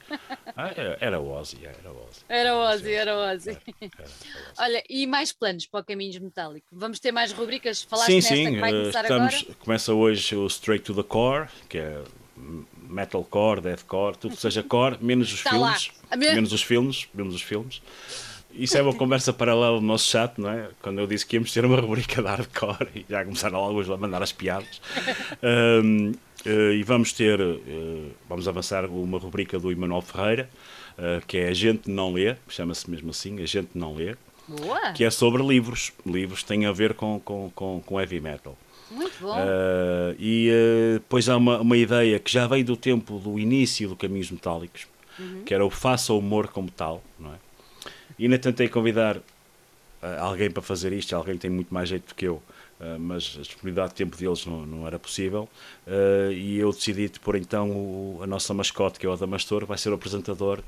[0.56, 2.20] Ah, era, o Ozzy, era o Ozzy.
[2.28, 3.50] Era o Ozzy, era o Ozzy.
[3.50, 4.10] Era, era, era
[4.58, 6.66] Olha, e mais planos para o Caminhos Metálico?
[6.72, 7.82] Vamos ter mais rubricas?
[7.82, 9.54] Falaste sim, nesta sim, que vai começar estamos, agora?
[9.60, 12.02] Começa hoje o Straight to the Core, que é
[12.88, 15.90] metalcore, deathcore, tudo que seja core, menos os Está filmes.
[16.16, 17.80] Menos os filmes, menos os filmes.
[18.52, 20.68] Isso é uma conversa paralela do nosso chat, não é?
[20.82, 23.96] Quando eu disse que íamos ter uma rubrica de hardcore e já começaram alguns a
[23.96, 24.80] mandar as piadas.
[25.42, 30.50] Um, uh, eh, e vamos ter, uh, vamos avançar uma rubrica do Emanuel Ferreira,
[30.98, 34.16] uh, que é A Gente Não Lê, chama-se mesmo assim, A Gente Não Lê,
[34.48, 34.92] Boa.
[34.92, 35.92] que é sobre livros.
[36.04, 38.56] Livros têm a ver com, com, com, com heavy metal.
[38.90, 39.36] Muito bom.
[40.18, 40.50] e
[40.94, 44.88] depois há uma, uma ideia que já veio do tempo do início do Caminhos Metálicos,
[45.16, 45.44] uhum.
[45.44, 47.36] que era o Faça o Humor como tal, não é?
[48.20, 49.22] E ainda tentei convidar uh,
[50.18, 52.34] alguém para fazer isto, alguém que tem muito mais jeito do que eu,
[52.78, 55.48] uh, mas a disponibilidade de tempo deles não, não era possível.
[55.86, 59.78] Uh, e eu decidi pôr então o, a nossa mascote, que é o Adamastor, vai
[59.78, 60.60] ser o apresentador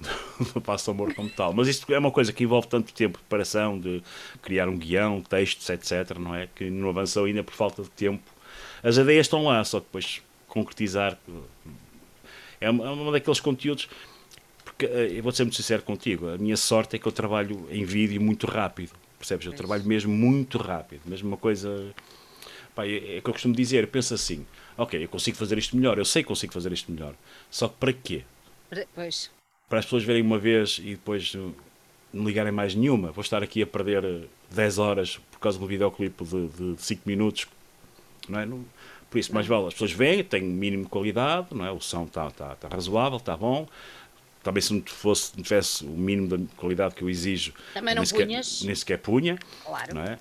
[0.52, 1.54] do Passo Amor como tal.
[1.54, 4.02] Mas isto é uma coisa que envolve tanto tempo de preparação, de
[4.42, 6.46] criar um guião, textos, etc., não é?
[6.54, 8.30] Que não avançou ainda por falta de tempo.
[8.82, 11.18] As ideias estão lá, só que depois concretizar
[12.60, 13.88] é uma, é uma daqueles conteúdos
[14.78, 17.66] porque eh, eu vou ser muito sincero contigo, a minha sorte é que eu trabalho
[17.68, 19.44] em vídeo muito rápido, percebes?
[19.44, 21.92] Eu trabalho mesmo muito rápido, mesmo uma coisa.
[22.76, 25.76] Pá, é, é que eu costumo dizer, eu penso assim, ok, eu consigo fazer isto
[25.76, 27.14] melhor, eu sei que consigo fazer isto melhor,
[27.50, 28.22] só que para quê?
[28.94, 29.32] Pois.
[29.68, 31.34] Para as pessoas verem uma vez e depois
[32.12, 35.66] não ligarem mais nenhuma, vou estar aqui a perder 10 horas por causa de um
[35.66, 37.48] videoclipe de 5 minutos,
[38.28, 38.46] não é?
[38.46, 38.64] Não,
[39.10, 41.72] por isso, mais vale, as pessoas veem, tem mínimo de qualidade, não é?
[41.72, 43.66] o som está tá, tá razoável, está bom,
[44.42, 48.02] talvez se não fosse, não tivesse o mínimo da qualidade que eu exijo, também não
[48.02, 48.62] nem sequer, punhas.
[48.62, 49.38] nem sequer punha.
[49.64, 49.94] Claro.
[49.94, 50.18] Não é?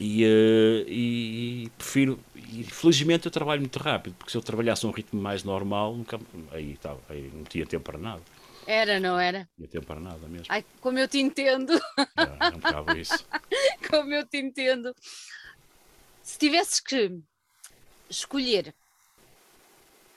[0.00, 4.86] E, uh, e, e, prefiro, e felizmente eu trabalho muito rápido, porque se eu trabalhasse
[4.86, 6.18] a um ritmo mais normal, nunca,
[6.52, 8.22] aí, tava, aí não tinha tempo para nada.
[8.66, 9.40] Era, não era?
[9.58, 10.46] Não tinha tempo para nada mesmo.
[10.48, 11.72] Ai, como eu te entendo.
[11.98, 13.26] É, não isso.
[13.90, 14.94] como eu te entendo.
[16.22, 17.20] Se tivesses que
[18.08, 18.74] escolher.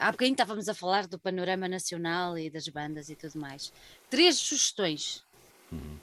[0.04, 3.72] Há bocadinho estávamos a falar do panorama nacional e das bandas e tudo mais.
[4.10, 5.24] Três sugestões.
[5.72, 5.98] Uhum.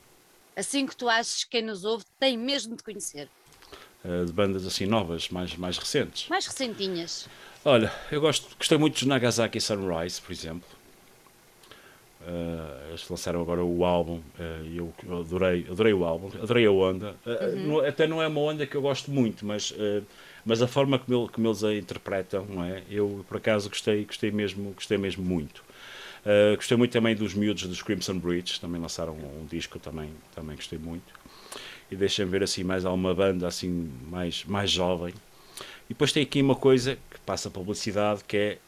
[0.56, 3.28] Assim que tu achas que quem nos ouve tem mesmo de conhecer.
[4.02, 6.30] Uh, de bandas assim novas, mais, mais recentes.
[6.30, 7.28] Mais recentinhas.
[7.62, 10.66] Olha, eu gosto, gostei muito de Nagasaki Sunrise, por exemplo.
[12.22, 16.70] Uh, eles lançaram agora o álbum uh, e eu adorei, adorei o álbum, adorei a
[16.70, 17.14] onda.
[17.26, 17.86] Uh, uhum.
[17.86, 19.74] até não é uma onda que eu gosto muito, mas,
[20.44, 22.82] mas a forma como, ele, como eles a interpretam, não é?
[22.90, 25.62] Eu por acaso gostei, gostei mesmo, gostei mesmo muito.
[26.56, 30.56] gostei muito também dos miúdos dos Crimson Bridge, também lançaram um, um disco, também, também
[30.56, 31.12] gostei muito.
[31.90, 35.12] E deixem ver assim mais alguma banda assim mais, mais jovem.
[35.86, 38.58] E depois tem aqui uma coisa que passa publicidade que é,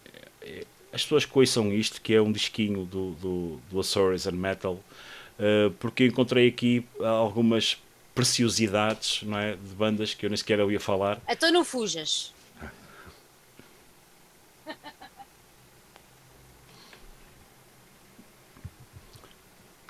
[0.43, 4.75] é as pessoas conheçam isto, que é um disquinho do, do, do Azores and Metal,
[4.75, 7.79] uh, porque encontrei aqui algumas
[8.15, 11.21] preciosidades não é, de bandas que eu nem sequer ouvia falar.
[11.29, 12.33] Então não fujas.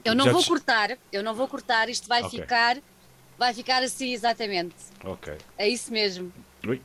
[0.04, 0.48] Eu não Já vou te...
[0.48, 2.40] cortar, eu não vou cortar, isto vai okay.
[2.40, 2.76] ficar,
[3.38, 4.74] vai ficar assim exatamente.
[5.04, 5.32] Ok.
[5.56, 6.32] É isso mesmo.
[6.66, 6.82] Ui.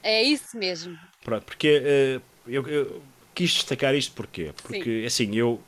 [0.00, 0.96] É isso mesmo.
[1.24, 3.02] Pronto, porque uh, eu, eu
[3.34, 4.52] quis destacar isto porquê?
[4.62, 5.06] Porque, Sim.
[5.06, 5.60] assim, eu,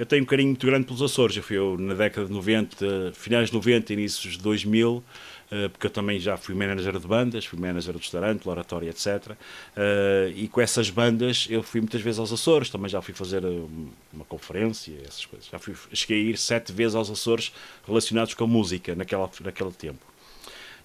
[0.00, 1.36] eu tenho um carinho muito grande pelos Açores.
[1.36, 5.04] Eu fui eu, na década de 90, finais de 90, inícios de 2000,
[5.50, 9.32] eh, porque eu também já fui manager de bandas, fui manager do restaurante, oratório, etc.
[9.76, 13.44] Eh, e com essas bandas eu fui muitas vezes aos Açores, também já fui fazer
[13.44, 13.62] eh,
[14.10, 15.50] uma conferência, essas coisas.
[15.52, 17.52] Já fui, cheguei a ir sete vezes aos Açores
[17.86, 20.06] relacionados com música naquela, naquele tempo.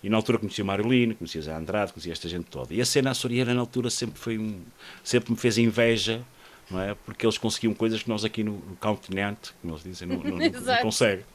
[0.03, 2.73] E na altura conhecia o Mário Lino, conhecia Zé Andrade, conhecia esta gente toda.
[2.73, 4.59] E a cena açoriana na altura sempre foi um,
[5.05, 6.21] sempre me fez inveja,
[6.69, 6.95] não é?
[7.05, 10.37] Porque eles conseguiam coisas que nós aqui no, no continente, como eles dizem, não, não,
[10.37, 11.25] não conseguem.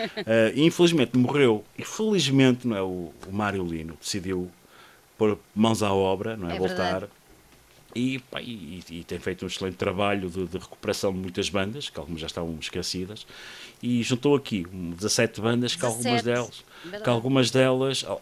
[0.00, 1.64] Uh, e infelizmente morreu.
[1.78, 2.82] E felizmente, não é?
[2.82, 4.50] O, o Mário Lino decidiu
[5.16, 6.56] pôr mãos à obra, não é?
[6.56, 7.00] é Voltar.
[7.00, 7.22] Verdade
[7.94, 11.90] e, pá, e, e, tem feito um excelente trabalho de, de, recuperação de muitas bandas,
[11.90, 13.26] que algumas já estavam esquecidas,
[13.82, 16.64] e juntou aqui 17 bandas, que 17, algumas delas,
[17.02, 18.16] que algumas delas, a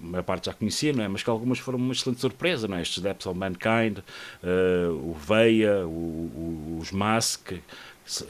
[0.00, 1.08] maior parte já conhecia, não é?
[1.08, 2.82] mas que algumas foram uma excelente surpresa, não é?
[2.82, 7.60] estes Depths of Mankind, uh, o Veia, o, o, os Mask, que,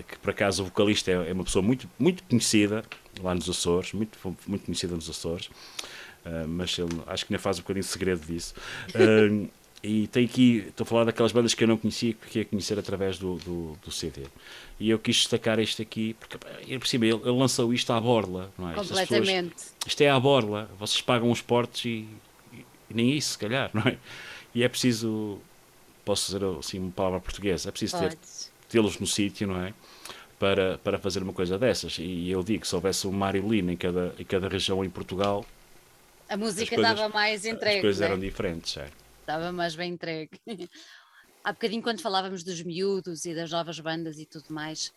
[0.08, 2.82] que, por acaso o vocalista é, é, uma pessoa muito, muito conhecida
[3.22, 5.46] lá nos Açores, muito, muito conhecida nos Açores,
[6.24, 8.54] uh, mas ele, acho que ainda faz um bocadinho de segredo disso.
[8.94, 9.50] Uh,
[9.82, 12.78] E tem aqui, estou a falar daquelas bandas que eu não conhecia, que queria conhecer
[12.78, 14.24] através do, do, do, CD.
[14.78, 16.36] E eu quis destacar este aqui, porque
[16.78, 18.74] por cima ele, ele lançou isto à borla, não é?
[18.74, 19.54] Completamente.
[19.54, 22.06] Pessoas, isto é à borla, vocês pagam os portos e,
[22.52, 23.96] e, nem isso, se calhar, não é?
[24.54, 25.38] E é preciso,
[26.04, 27.96] posso dizer assim uma palavra portuguesa, é preciso
[28.68, 29.72] tê-los no sítio, não é?
[30.38, 31.96] Para, para fazer uma coisa dessas.
[31.98, 35.44] E eu digo, se houvesse um Mário Lino em cada, em cada região em Portugal,
[36.28, 37.76] a música estava mais entregue.
[37.76, 38.04] As coisas é?
[38.04, 38.88] eram diferentes, é
[39.30, 40.40] estava mais bem entregue.
[41.42, 44.92] Há bocadinho, quando falávamos dos miúdos e das novas bandas e tudo mais,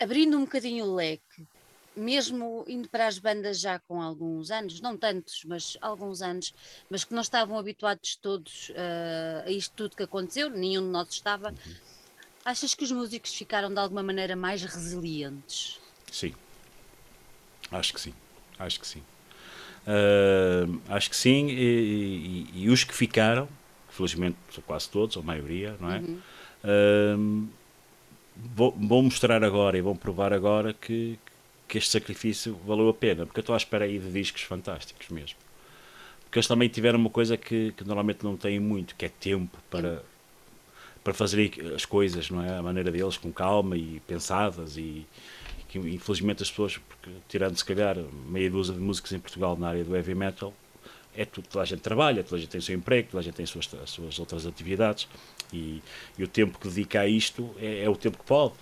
[0.00, 1.46] abrindo um bocadinho o leque,
[1.94, 6.54] mesmo indo para as bandas já com alguns anos, não tantos, mas alguns anos,
[6.88, 11.08] mas que não estavam habituados todos uh, a isto tudo que aconteceu, nenhum de nós
[11.10, 11.74] estava, uhum.
[12.44, 15.78] achas que os músicos ficaram de alguma maneira mais resilientes?
[16.10, 16.34] Sim,
[17.70, 18.14] acho que sim,
[18.58, 19.02] acho que sim.
[19.86, 23.48] Uh, acho que sim, e, e, e, os que ficaram,
[23.88, 25.98] felizmente quase todos, ou a maioria, não é?
[25.98, 26.18] Uhum.
[26.64, 27.48] Uh,
[28.36, 31.18] vão mostrar agora e vão provar agora que,
[31.68, 35.08] que este sacrifício valeu a pena, porque eu estou à espera aí de discos fantásticos
[35.08, 35.38] mesmo.
[36.24, 39.56] Porque eles também tiveram uma coisa que, que normalmente não têm muito, que é tempo
[39.70, 40.02] para,
[41.04, 42.58] para fazer as coisas, não é?
[42.58, 45.06] A maneira deles, com calma e pensadas e,
[45.68, 47.96] que infelizmente as pessoas, porque, tirando se calhar
[48.28, 50.54] meia dúzia de músicos em Portugal na área do heavy metal,
[51.16, 53.22] é tudo, toda a gente trabalha, toda a gente tem o seu emprego, toda a
[53.22, 55.08] gente tem as suas, as suas outras atividades
[55.52, 55.82] e,
[56.18, 58.54] e, o tempo que dedica a isto é, é, o tempo que pode.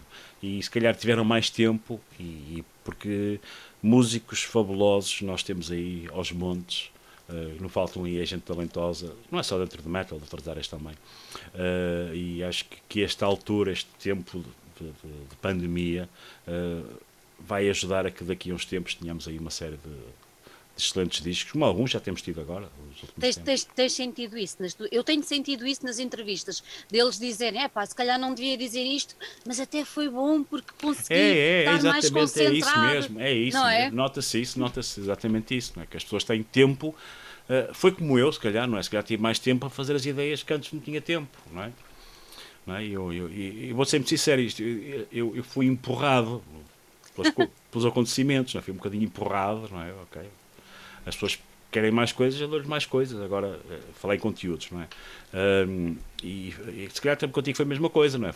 [0.43, 3.41] E se calhar tiveram mais tempo, e, e porque
[3.83, 6.91] músicos fabulosos nós temos aí aos montes.
[7.27, 10.47] Uh, não faltam aí a gente talentosa, não é só dentro do metal, de outras
[10.47, 10.93] áreas também.
[11.55, 14.47] Uh, e acho que, que esta altura, este tempo de,
[14.83, 16.09] de, de pandemia
[16.49, 16.99] uh,
[17.39, 19.91] vai ajudar a que daqui a uns tempos tenhamos aí uma série de,
[20.77, 22.69] de excelentes discos, como alguns já temos tido agora.
[23.21, 24.57] Tens, tens, tens, sentido isso?
[24.61, 28.57] Nas, eu tenho sentido isso nas entrevistas, deles dizerem, é pá, se calhar não devia
[28.57, 29.15] dizer isto,
[29.47, 32.55] mas até foi bom porque consegui é, é, estar mais concentrado.
[32.55, 33.91] É isso mesmo, é isso, é?
[33.91, 35.87] nota-se isso, nota-se exatamente isso, não é?
[35.87, 38.83] que as pessoas têm tempo, uh, foi como eu, se calhar, não é?
[38.83, 41.63] Se calhar tive mais tempo a fazer as ideias que antes não tinha tempo, não
[41.63, 41.73] é?
[42.69, 42.85] É?
[42.85, 46.43] eu, eu, eu, vou ser muito sincero, isto, eu, eu fui empurrado
[47.15, 47.35] pelos,
[47.71, 48.63] pelos acontecimentos, não é?
[48.63, 49.93] fui um bocadinho empurrado, não é?
[49.93, 50.23] Ok.
[51.05, 51.39] As pessoas
[51.75, 53.21] querem mais coisas, eu dou-lhes mais coisas.
[53.21, 54.87] Agora, eh, falei em conteúdos, não é?
[55.67, 58.33] Um, e, e se calhar também contigo foi a mesma coisa, não é?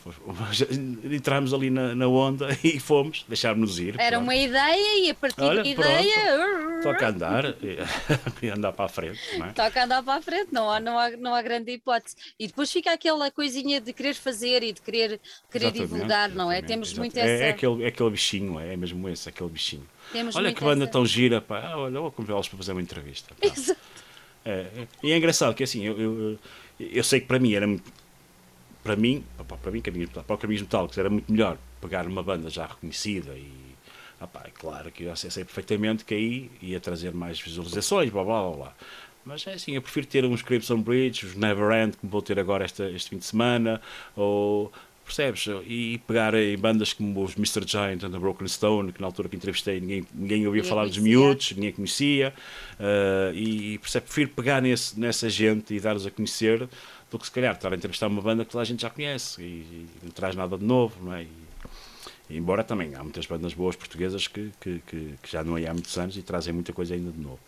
[1.14, 3.94] Entramos ali na, na onda e fomos, deixámos-nos ir.
[3.96, 4.24] Era pronto.
[4.24, 6.80] uma ideia e a partir Olha, da ideia.
[6.82, 7.44] Toca a andar
[8.42, 9.52] e, andar para a frente, não é?
[9.52, 12.16] Toca andar para a frente, não há, não, há, não há grande hipótese.
[12.40, 16.60] E depois fica aquela coisinha de querer fazer e de querer, querer divulgar, não é?
[16.60, 17.28] Temos muito essa.
[17.28, 19.86] É, é, aquele, é aquele bichinho, é mesmo esse, aquele bichinho.
[20.12, 20.92] Temos olha que banda essa...
[20.92, 21.60] tão gira, pá.
[21.60, 23.34] Ah, olha, vou convidá-los para fazer uma entrevista.
[23.40, 23.80] Exato.
[24.44, 26.38] É, é, e é engraçado que assim, eu, eu,
[26.80, 27.92] eu, sei que para mim era muito.
[28.82, 32.66] Para mim, para mim, para o Caminhos Metálicos, era muito melhor pegar uma banda já
[32.66, 33.68] reconhecida e.
[34.20, 38.42] Opa, é claro que eu sei perfeitamente que aí ia trazer mais visualizações, blá blá
[38.42, 38.74] blá blá.
[39.24, 42.38] Mas é assim, eu prefiro ter uns Crimson Bridge, os Never End, que vou ter
[42.38, 43.80] agora esta, este fim de semana,
[44.16, 44.72] ou
[45.08, 45.46] percebes?
[45.66, 47.66] E pegar em bandas como os Mr.
[47.66, 50.82] Giant and the Broken Stone, que na altura que entrevistei ninguém, ninguém ouvia ninguém falar
[50.82, 51.02] conhecia.
[51.02, 52.34] dos miúdos, ninguém conhecia,
[52.78, 56.68] uh, e percebe, prefiro pegar nesse, nessa gente e dar-os a conhecer
[57.10, 59.42] do que se calhar estar a entrevistar uma banda que toda a gente já conhece
[59.42, 61.22] e, e não traz nada de novo, não é?
[61.24, 65.66] E, embora também há muitas bandas boas portuguesas que, que, que, que já não é
[65.66, 67.40] há muitos anos e trazem muita coisa ainda de novo.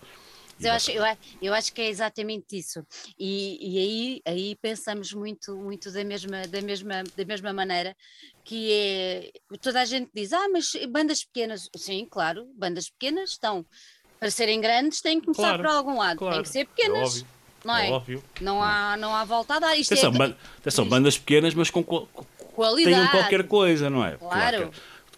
[0.61, 1.04] Eu acho, eu,
[1.40, 2.84] eu acho que é exatamente isso.
[3.18, 7.96] E, e aí, aí pensamos muito, muito da, mesma, da, mesma, da mesma maneira,
[8.44, 9.30] que é
[9.61, 13.64] toda a gente diz, ah, mas bandas pequenas, sim, claro, bandas pequenas estão
[14.18, 17.22] para serem grandes têm que começar claro, por algum lado, claro, têm que ser pequenas.
[17.22, 17.40] É.
[17.64, 17.88] Não é?
[17.88, 18.24] é óbvio.
[18.40, 19.76] Não há, não há volta a dar.
[19.76, 20.18] Isto atenção, é...
[20.18, 22.94] Ban atenção, bandas pequenas, mas com qualidade.
[22.94, 24.16] Tenham qualquer coisa, não é?
[24.16, 24.58] Claro.
[24.58, 24.72] claro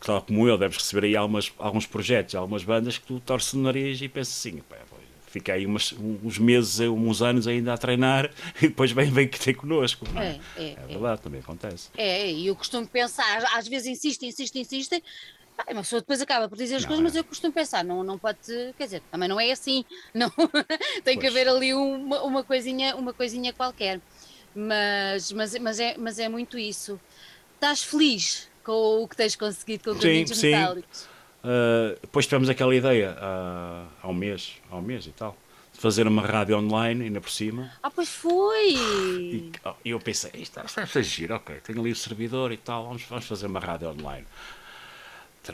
[0.04, 3.62] tal como eu, deves receber aí algumas, alguns projetos, algumas bandas que tu torces no
[3.62, 4.76] nariz e pensas assim, pá,
[5.32, 8.30] fica aí umas, uns meses, uns anos ainda a treinar
[8.60, 10.06] e depois vem, vem que tem connosco.
[10.14, 10.38] É?
[10.56, 11.22] É, é, é, verdade, é.
[11.22, 11.88] também acontece.
[11.96, 15.02] É, e eu costumo pensar, às vezes insistem, insistem, insistem.
[15.68, 17.20] Uma pessoa depois acaba por dizer as não, coisas, mas é.
[17.20, 18.38] eu costumo pensar, não, não pode,
[18.76, 20.30] quer dizer, também não é assim, não,
[21.02, 21.18] tem pois.
[21.18, 24.00] que haver ali uma, uma, coisinha, uma coisinha qualquer.
[24.54, 27.00] Mas, mas, mas, é, mas é muito isso.
[27.54, 31.11] Estás feliz com o que tens conseguido com caminhos sim, metálicos?
[31.42, 35.36] Uh, depois tivemos aquela ideia uh, há um mês, há um mês e tal,
[35.72, 37.70] de fazer uma rádio online, ainda por cima.
[37.82, 38.74] Ah, pois foi!
[38.74, 42.86] E, oh, eu pensei, isto está a giro, ok, tenho ali o servidor e tal,
[42.86, 44.26] vamos, vamos fazer uma rádio online.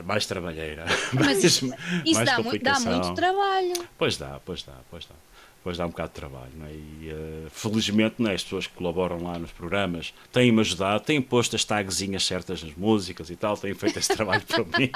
[0.05, 0.85] Mais trabalheira.
[1.11, 1.65] Mas mais, isso,
[2.05, 3.73] isso dá, dá muito trabalho.
[3.97, 5.15] Pois dá, pois dá, pois dá
[5.59, 6.51] depois dá um bocado de trabalho.
[6.65, 6.71] É?
[6.71, 8.33] E, uh, felizmente, é?
[8.33, 12.73] as pessoas que colaboram lá nos programas têm-me ajudado, têm posto as tagzinhas certas nas
[12.75, 14.89] músicas e tal, têm feito esse trabalho para mim,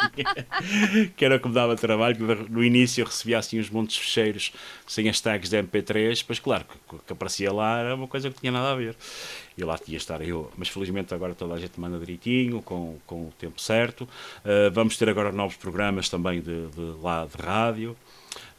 [1.17, 2.17] que era o que me dava trabalho.
[2.49, 4.53] No início eu recebia assim uns montes de fecheiros
[4.87, 8.39] sem as tags de MP3, pois claro, que, que aparecia lá era uma coisa que
[8.39, 8.95] tinha nada a ver.
[9.57, 13.27] E lá tinha estar eu, mas felizmente agora toda a gente manda direitinho, com, com
[13.27, 14.03] o tempo certo.
[14.03, 17.95] Uh, vamos ter agora novos programas também de, de lá de rádio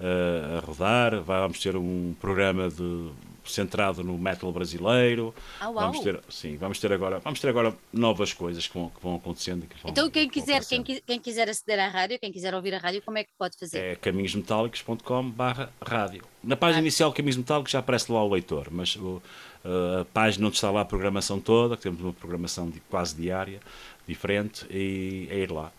[0.01, 1.21] a rodar.
[1.21, 3.11] Vamos ter um programa de,
[3.51, 5.35] centrado no metal brasileiro.
[5.61, 9.01] Ah, vamos ter, sim, vamos ter agora, vamos ter agora novas coisas que vão, que
[9.03, 9.67] vão acontecendo.
[9.67, 12.79] Que vão, então quem quiser, quem, quem, quiser aceder à rádio, quem quiser ouvir a
[12.79, 13.79] rádio, como é que pode fazer?
[13.79, 16.25] É caminhosmetálicos.com/rádio.
[16.43, 16.83] Na página ah.
[16.83, 19.23] inicial Caminhos Metálicos já aparece lá o leitor, mas o,
[19.65, 23.17] uh, a página onde está lá a programação toda, que temos uma programação de, quase
[23.17, 23.61] diária,
[24.07, 25.73] diferente, e é ir lá.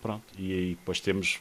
[0.00, 0.24] Pronto.
[0.38, 1.38] E aí depois temos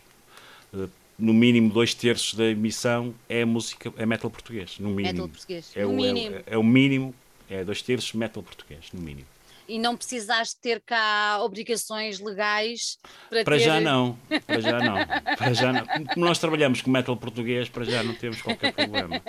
[0.74, 5.14] uh, no mínimo dois terços da emissão é música, é metal português, no mínimo.
[5.14, 6.36] Metal português, é no o, mínimo.
[6.36, 7.16] É, é, o mínimo,
[7.50, 9.28] é dois terços metal português, no mínimo.
[9.68, 13.00] E não precisaste ter cá obrigações legais
[13.30, 13.64] para, para ter...
[13.64, 14.96] já não, para já não,
[15.38, 16.06] para já não.
[16.14, 19.22] Como nós trabalhamos com metal português, para já não temos qualquer problema.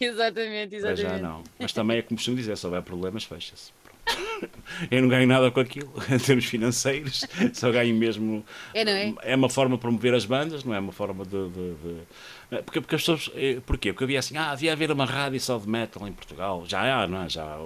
[0.00, 1.02] exatamente, exatamente.
[1.02, 1.42] Para já não.
[1.58, 3.72] Mas também é como costumo dizer, se houver problemas, fecha-se.
[4.90, 8.44] Eu não ganho nada com aquilo, em termos financeiros, só ganho mesmo.
[8.74, 9.14] É, não é?
[9.22, 11.48] É uma forma de promover as bandas, não é uma forma de.
[11.48, 12.62] de, de...
[12.62, 13.30] Porque, porque as pessoas.
[13.34, 13.92] Eh, porquê?
[13.92, 16.64] Porque havia assim, ah, devia haver uma rádio só de metal em Portugal.
[16.66, 17.28] Já há, não é?
[17.28, 17.58] Já,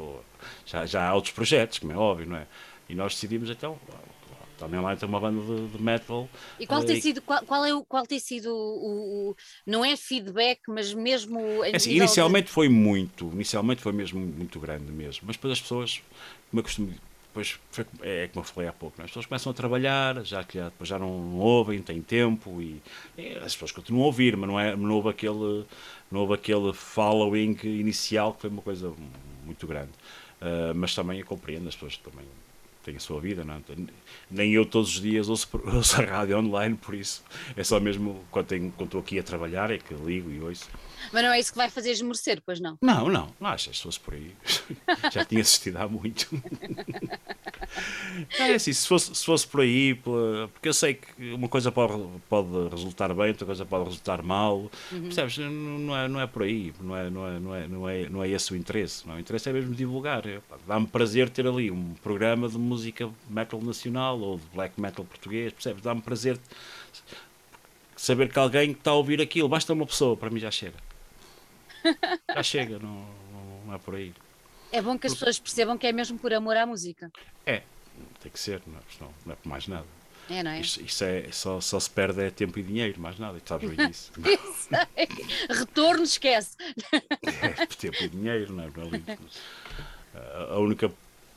[0.67, 2.47] já, já há outros projetos, como é óbvio, não é?
[2.89, 3.79] E nós decidimos então,
[4.59, 6.29] também lá tem uma banda de, de metal.
[6.59, 9.37] E qual tem sido, qual, qual, é o, qual tem sido o, o,
[9.67, 12.53] não é feedback, mas mesmo é assim, inicialmente de...
[12.53, 16.03] foi muito, inicialmente foi mesmo muito grande mesmo, mas depois as pessoas,
[16.51, 16.95] como eu costumo
[17.35, 19.05] depois foi, é como eu falei há pouco, é?
[19.05, 22.81] as pessoas começam a trabalhar, já que depois já não ouvem, têm tempo e,
[23.19, 25.65] e, as pessoas continuam a ouvir, mas não, é, não, houve aquele,
[26.13, 28.93] não houve aquele following inicial que foi uma coisa
[29.45, 29.91] muito grande.
[30.41, 32.25] Uh, mas também eu compreendo, as pessoas também
[32.85, 33.61] tem a sua vida, não é?
[34.31, 37.25] Nem eu todos os dias ouço, ouço a rádio online, por isso
[37.57, 40.69] é só mesmo quando, tenho, quando estou aqui a trabalhar é que ligo e ouço.
[41.13, 42.79] Mas não é isso que vai fazer esmorecer, pois não?
[42.81, 44.35] Não, não, não achas, se fosse por aí.
[45.13, 46.29] Já tinha assistido há muito.
[48.39, 51.95] é assim, se fosse, se fosse por aí, porque eu sei que uma coisa pode,
[52.29, 55.03] pode resultar bem, outra coisa pode resultar mal, uhum.
[55.03, 55.39] percebes?
[55.39, 58.23] Não é, não é por aí, não é, não, é, não, é, não, é, não
[58.23, 59.07] é esse o interesse.
[59.07, 59.17] Não.
[59.17, 60.23] O interesse é mesmo divulgar.
[60.67, 65.53] Dá-me prazer ter ali um programa de música metal nacional ou de black metal português,
[65.53, 65.83] percebes?
[65.83, 66.39] Dá-me prazer
[67.97, 70.84] saber que alguém está a ouvir aquilo, basta uma pessoa, para mim já chega.
[72.35, 73.07] Já chega, não,
[73.67, 74.13] não é por aí.
[74.73, 77.11] É bom que as pessoas percebam que é mesmo por amor à música.
[77.47, 77.63] É,
[78.21, 79.87] tem que ser, não, não, não é por mais nada.
[80.29, 80.61] É, não é?
[80.61, 84.11] É só, só se perde é tempo e dinheiro, mais nada, e sabes bem disso.
[85.51, 86.57] Retorno, esquece.
[87.43, 88.69] É, tempo e dinheiro, não é?
[90.51, 90.91] A única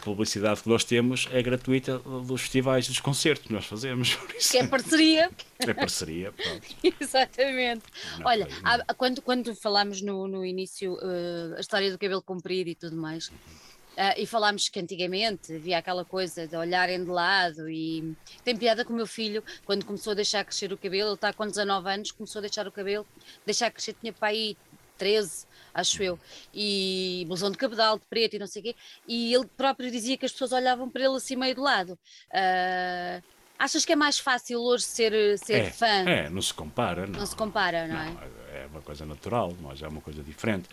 [0.08, 4.18] publicidade que nós temos é gratuita dos festivais, dos concertos que nós fazemos.
[4.50, 5.30] Que é parceria.
[5.60, 6.68] É parceria, pronto.
[7.02, 7.84] Exatamente.
[8.14, 12.22] Não, é Olha, há, quando, quando falámos no, no início uh, a história do cabelo
[12.22, 17.10] comprido e tudo mais, uh, e falámos que antigamente havia aquela coisa de olharem de
[17.10, 21.10] lado e tem piada com o meu filho, quando começou a deixar crescer o cabelo,
[21.10, 23.06] ele está com 19 anos, começou a deixar o cabelo,
[23.46, 24.56] deixar crescer, tinha para aí
[24.98, 26.20] 13, acho eu,
[26.54, 28.76] e blusão de cabedal, de preto e não sei o quê,
[29.08, 31.98] e ele próprio dizia que as pessoas olhavam para ele assim meio de lado.
[32.32, 33.24] Uh,
[33.60, 35.86] achas que é mais fácil hoje ser, ser é, fã?
[35.86, 37.06] É, não se compara.
[37.08, 38.64] Não, não se compara, não, não, é?
[38.64, 40.68] É uma coisa natural, nós é uma coisa diferente.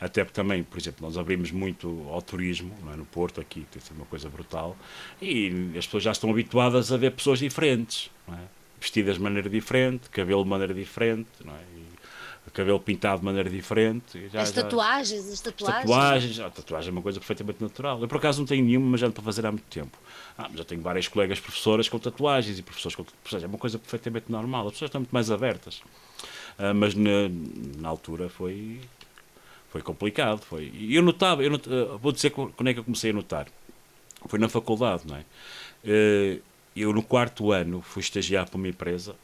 [0.00, 2.96] Até porque também, por exemplo, nós abrimos muito ao turismo, é?
[2.96, 4.76] no Porto, aqui, tem sido uma coisa brutal,
[5.20, 8.60] e as pessoas já estão habituadas a ver pessoas diferentes, é?
[8.80, 11.60] vestidas de maneira diferente, cabelo de maneira diferente, não é?
[12.52, 14.28] Cabelo pintado de maneira diferente.
[14.32, 15.82] Já, as tatuagens, já, as tatuagens.
[15.82, 18.00] tatuagens, a tatuagem é uma coisa perfeitamente natural.
[18.00, 19.96] Eu por acaso não tenho nenhuma, mas já ando para fazer há muito tempo.
[20.36, 23.44] Ah, já tenho várias colegas professoras com tatuagens e professores com tatuagens.
[23.44, 24.66] É uma coisa perfeitamente normal.
[24.66, 25.82] As pessoas estão muito mais abertas.
[26.58, 27.28] Ah, mas na,
[27.78, 28.80] na, altura foi,
[29.70, 30.40] foi complicado.
[30.40, 30.70] Foi.
[30.74, 33.46] E eu notava, eu notava, ah, vou dizer quando é que eu comecei a notar.
[34.26, 35.24] Foi na faculdade, não é?
[35.86, 36.40] Ah,
[36.76, 39.14] eu no quarto ano fui estagiar para uma empresa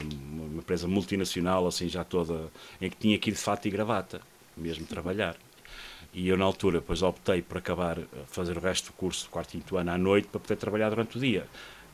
[0.00, 3.70] uma, uma, empresa multinacional, assim, já toda, em que tinha que ir de fato e
[3.70, 4.20] gravata,
[4.56, 5.36] mesmo trabalhar.
[6.12, 9.58] E eu, na altura, depois optei por acabar, fazer o resto do curso, quarto e
[9.58, 11.46] quinto ano, à noite, para poder trabalhar durante o dia.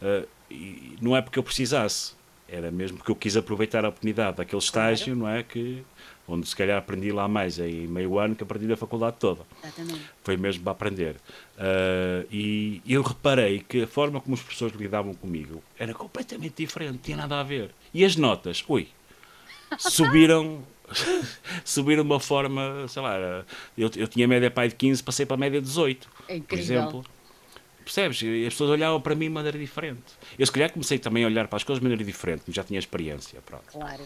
[0.03, 2.15] Uh, e não é porque eu precisasse,
[2.49, 5.43] era mesmo porque eu quis aproveitar a oportunidade daquele estágio, não é?
[5.43, 5.83] Que
[6.31, 9.43] onde se calhar aprendi lá mais em meio ano que aprendi na faculdade toda.
[9.63, 10.01] Exatamente.
[10.23, 11.17] Foi mesmo para aprender.
[11.57, 16.99] Uh, e eu reparei que a forma como os professores lidavam comigo era completamente diferente,
[17.03, 17.71] tinha nada a ver.
[17.93, 18.89] E as notas, ui,
[19.79, 20.63] subiram
[21.65, 23.45] subiram de uma forma, sei lá,
[23.77, 26.59] eu, eu tinha média pai de 15, passei para a média de 18, é por
[26.59, 27.05] exemplo.
[27.85, 28.23] Percebes?
[28.23, 30.03] E as pessoas olhavam para mim de maneira diferente.
[30.39, 32.79] Eu, se calhar, comecei também a olhar para as coisas de maneira diferente, já tinha
[32.79, 33.41] experiência.
[33.45, 33.65] Pronto.
[33.73, 34.05] Claro.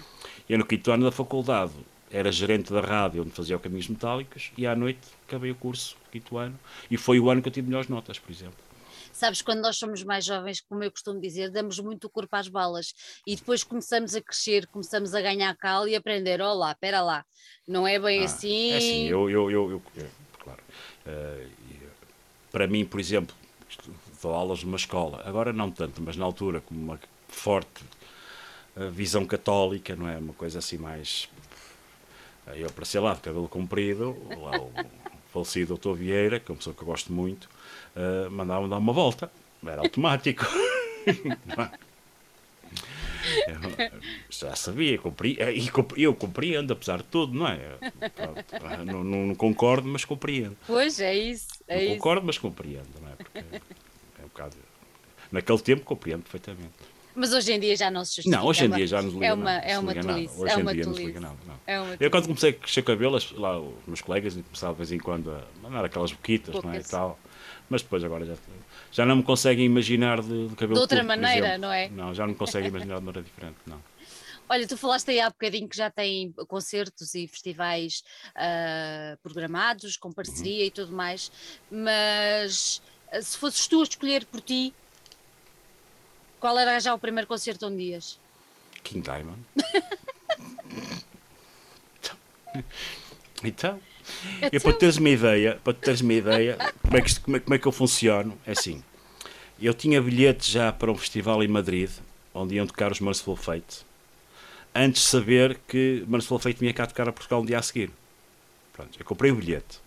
[0.48, 1.72] E no quinto ano da faculdade,
[2.14, 5.96] era gerente da rádio onde fazia o Caminhos Metálicos e à noite acabei o curso,
[6.12, 6.56] quinto ano,
[6.88, 8.54] e foi o ano que eu tive melhores notas, por exemplo.
[9.12, 12.46] Sabes, quando nós somos mais jovens, como eu costumo dizer, damos muito o corpo às
[12.46, 12.94] balas
[13.26, 17.24] e depois começamos a crescer, começamos a ganhar cal e aprender, olá, espera lá,
[17.66, 18.70] não é bem ah, assim.
[18.70, 20.60] É assim, eu, eu, eu, eu claro,
[21.06, 21.50] uh,
[22.52, 23.34] para mim, por exemplo,
[24.22, 27.84] dou aulas numa escola, agora não tanto, mas na altura, com uma forte
[28.76, 30.16] uh, visão católica, não é?
[30.16, 31.28] Uma coisa assim mais
[32.46, 34.70] eu apareci lá de cabelo comprido, lá o
[35.32, 37.48] falecido doutor Vieira, que é uma pessoa que eu gosto muito,
[37.96, 39.30] uh, mandava-me dar uma volta.
[39.66, 40.46] Era automático.
[43.48, 45.54] eu, já sabia, compri, eh,
[45.96, 47.58] e eu compreendo, apesar de tudo, não é?
[48.14, 50.56] Pronto, não, não, concordo, mas compreendo.
[50.66, 51.48] Pois, é isso.
[51.66, 51.94] É não isso.
[51.94, 53.16] concordo, mas compreendo, não é?
[53.16, 54.56] Porque é um bocado...
[55.32, 56.93] Naquele tempo compreendo perfeitamente.
[57.14, 58.36] Mas hoje em dia já não se justifica.
[58.36, 60.40] Não, hoje em dia já nos liga é uma, É uma tolice.
[60.40, 61.36] Hoje é em dia não se liga nada.
[61.46, 61.54] Não.
[61.66, 64.92] É uma eu quando comecei a crescer cabelo, lá os meus colegas começavam de vez
[64.92, 67.18] em quando a mandar aquelas boquitas, não é, e tal.
[67.68, 68.34] Mas depois agora já,
[68.92, 71.88] já não me conseguem imaginar de, de cabelo De outra curto, maneira, não é?
[71.88, 73.80] Não, já não me conseguem imaginar de maneira diferente, não.
[74.48, 78.04] Olha, tu falaste aí há bocadinho que já tem concertos e festivais
[78.36, 80.66] uh, programados, com parceria uhum.
[80.66, 81.32] e tudo mais,
[81.70, 84.74] mas ah, se fosses tu a escolher por ti,
[86.44, 88.18] qual era já o primeiro concerto onde ias?
[88.82, 89.40] King Diamond.
[93.42, 93.80] então,
[94.42, 97.40] é eu, para teres uma ideia, para teres uma ideia como é, que, como, é,
[97.40, 98.84] como é que eu funciono, é assim.
[99.58, 101.88] Eu tinha bilhete já para um festival em Madrid,
[102.34, 103.86] onde iam tocar os Merciful Fate,
[104.74, 107.90] antes de saber que Merciful Fate vinha cá tocar a Portugal um dia a seguir.
[108.74, 109.80] Pronto, eu comprei o bilhete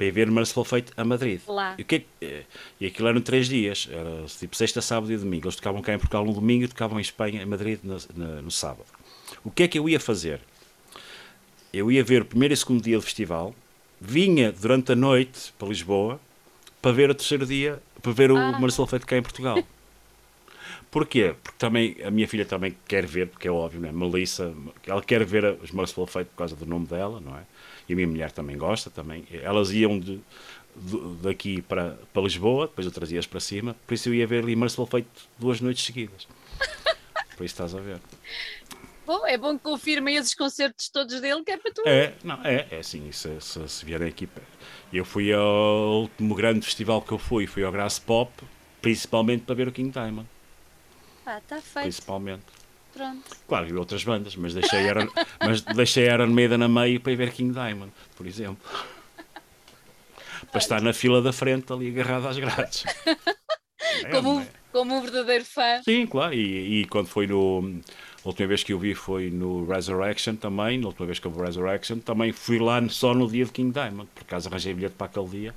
[0.00, 1.42] para ir ver Merciful Fate a Madrid.
[1.46, 1.74] Lá.
[1.76, 2.44] E, que, é
[2.80, 5.44] e aquilo eram três dias, era tipo sexta, sábado e domingo.
[5.44, 8.42] Eles tocavam cá em Portugal no domingo e tocavam em Espanha, em Madrid, no, no,
[8.42, 8.86] no sábado.
[9.44, 10.40] O que é que eu ia fazer?
[11.70, 13.54] Eu ia ver o primeiro e segundo dia do festival,
[14.00, 16.18] vinha durante a noite para Lisboa
[16.80, 18.58] para ver o terceiro dia para ver o ah.
[18.58, 19.62] Marcelo Feito cá em Portugal.
[20.90, 21.34] Porquê?
[21.42, 23.92] Porque também a minha filha também quer ver, porque é óbvio, né?
[23.92, 24.52] Melissa,
[24.86, 27.42] ela quer ver os Marcelo Feito por causa do nome dela, não é?
[27.90, 29.26] E a minha mulher também gosta, também.
[29.32, 30.20] Elas iam de,
[30.76, 34.44] de daqui para, para Lisboa, depois eu trazia-as para cima, por isso eu ia ver
[34.44, 36.28] ali Marcelo Feito duas noites seguidas.
[37.36, 37.98] por isso estás a ver.
[39.04, 41.82] Bom, é bom que confirmem esses concertos todos dele, que é para tu.
[41.84, 44.28] É, não, é, é assim, se, se, se vierem aqui.
[44.92, 48.32] Eu fui ao último grande festival que eu fui, fui ao Grass Pop,
[48.80, 50.28] principalmente para ver o King Diamond.
[51.26, 51.86] Ah, está feito.
[51.86, 52.59] Principalmente.
[52.92, 53.22] Pronto.
[53.48, 55.08] Claro, vi outras bandas, mas deixei Iron,
[55.40, 58.58] mas deixei Iron Maiden a meio para ir ver King Diamond, por exemplo.
[60.50, 62.84] para estar na fila da frente ali agarrado às grades.
[64.04, 64.48] É, como, é?
[64.72, 65.82] como um verdadeiro fã.
[65.82, 66.32] Sim, claro.
[66.32, 67.80] E, e quando foi no.
[68.24, 70.78] A última vez que eu vi foi no Resurrection também.
[70.78, 73.72] Na última vez que eu vi Resurrection também fui lá só no dia de King
[73.72, 74.08] Diamond.
[74.14, 75.54] Por acaso arranjei bilhete para aquele dia,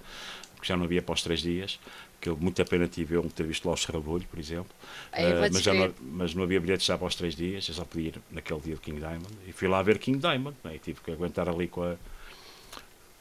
[0.55, 1.79] porque já não havia para os três dias
[2.24, 4.71] que eu muito pena tive eu ter visto lá o Serrabulho, por exemplo.
[5.11, 7.84] uh, mas, já não, mas não havia bilhetes já para os três dias, eu só
[7.84, 9.28] podia ir naquele dia de King Diamond.
[9.45, 10.76] E fui lá ver King Diamond, né?
[10.76, 11.97] e tive que aguentar ali com, a,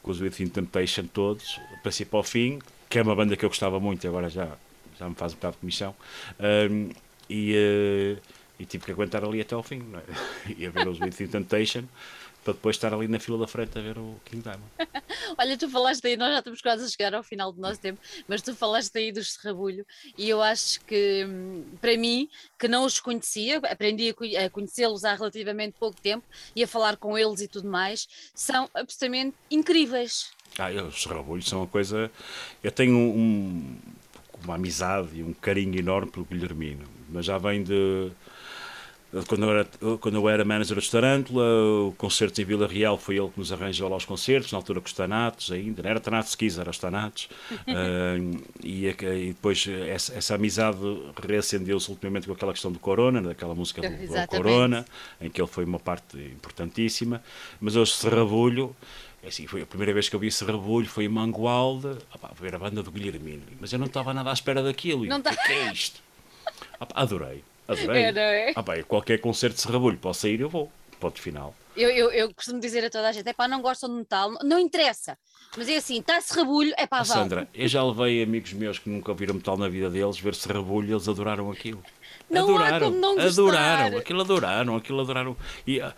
[0.01, 3.43] com os Within Temptation todos, para si para o fim, que é uma banda que
[3.43, 4.55] eu gostava muito, agora já,
[4.97, 5.93] já me faz um bocado de comissão.
[6.39, 6.89] Um,
[7.29, 8.21] e, uh,
[8.57, 10.03] e tive que aguentar ali até ao fim, não é?
[10.57, 11.83] e a ver os Within Temptation
[12.43, 14.69] para depois estar ali na fila da frente a ver o King Diamond.
[15.37, 17.99] Olha, tu falaste aí, nós já estamos quase a chegar ao final do nosso tempo,
[18.27, 19.85] mas tu falaste aí dos Serrabulho
[20.17, 22.29] e eu acho que, hum, para mim,
[22.59, 26.25] que não os conhecia, aprendi a conhecê-los há relativamente pouco tempo
[26.55, 30.31] e a falar com eles e tudo mais, são absolutamente incríveis.
[30.57, 32.11] Ah, os Serrabulho são uma coisa.
[32.63, 33.75] Eu tenho um,
[34.43, 38.11] uma amizade e um carinho enorme pelo Guilhermino, mas já vem de
[39.27, 39.67] quando eu era,
[39.99, 41.43] quando eu era manager de Tarântula,
[41.87, 44.81] o concerto em Vila Real foi ele que nos arranjou lá os concertos, na altura
[44.81, 47.29] com os Tanatos ainda, não era Tanatos Skis, era os Tanatos.
[47.51, 50.77] uh, e, e, depois essa, essa amizade
[51.21, 54.85] reacendeu-se ultimamente com aquela questão do Corona, daquela música do, do Corona,
[55.21, 57.21] em que ele foi uma parte importantíssima.
[57.61, 58.75] Mas hoje Serrabulho.
[59.21, 62.55] É assim, foi a primeira vez que eu vi Serrabulho, foi em Mangualde, opa, ver
[62.55, 65.05] a banda do Guilhermino, mas eu não estava nada à espera daquilo.
[65.05, 65.31] Não tá...
[65.31, 66.01] O que é isto?
[66.77, 67.41] Opa, adorei.
[67.73, 68.03] Adorei.
[68.03, 68.53] É, não é?
[68.55, 70.71] Ah, bem, qualquer concerto de serrabulho posso sair, eu vou.
[70.99, 71.53] Ponto final.
[71.75, 74.31] Eu, eu, eu costumo dizer a toda a gente: é pá, não gostam de metal,
[74.43, 75.17] não interessa.
[75.57, 77.05] Mas é assim, está serrabulho, é pá, vá.
[77.05, 80.89] Sandra, eu já levei amigos meus que nunca viram metal na vida deles ver serrabulho
[80.89, 81.83] e eles adoraram aquilo.
[82.29, 83.29] Não adoraram, há como não gostar.
[83.29, 85.37] Adoraram, aquilo adoraram, aquilo adoraram.
[85.67, 85.93] E uh,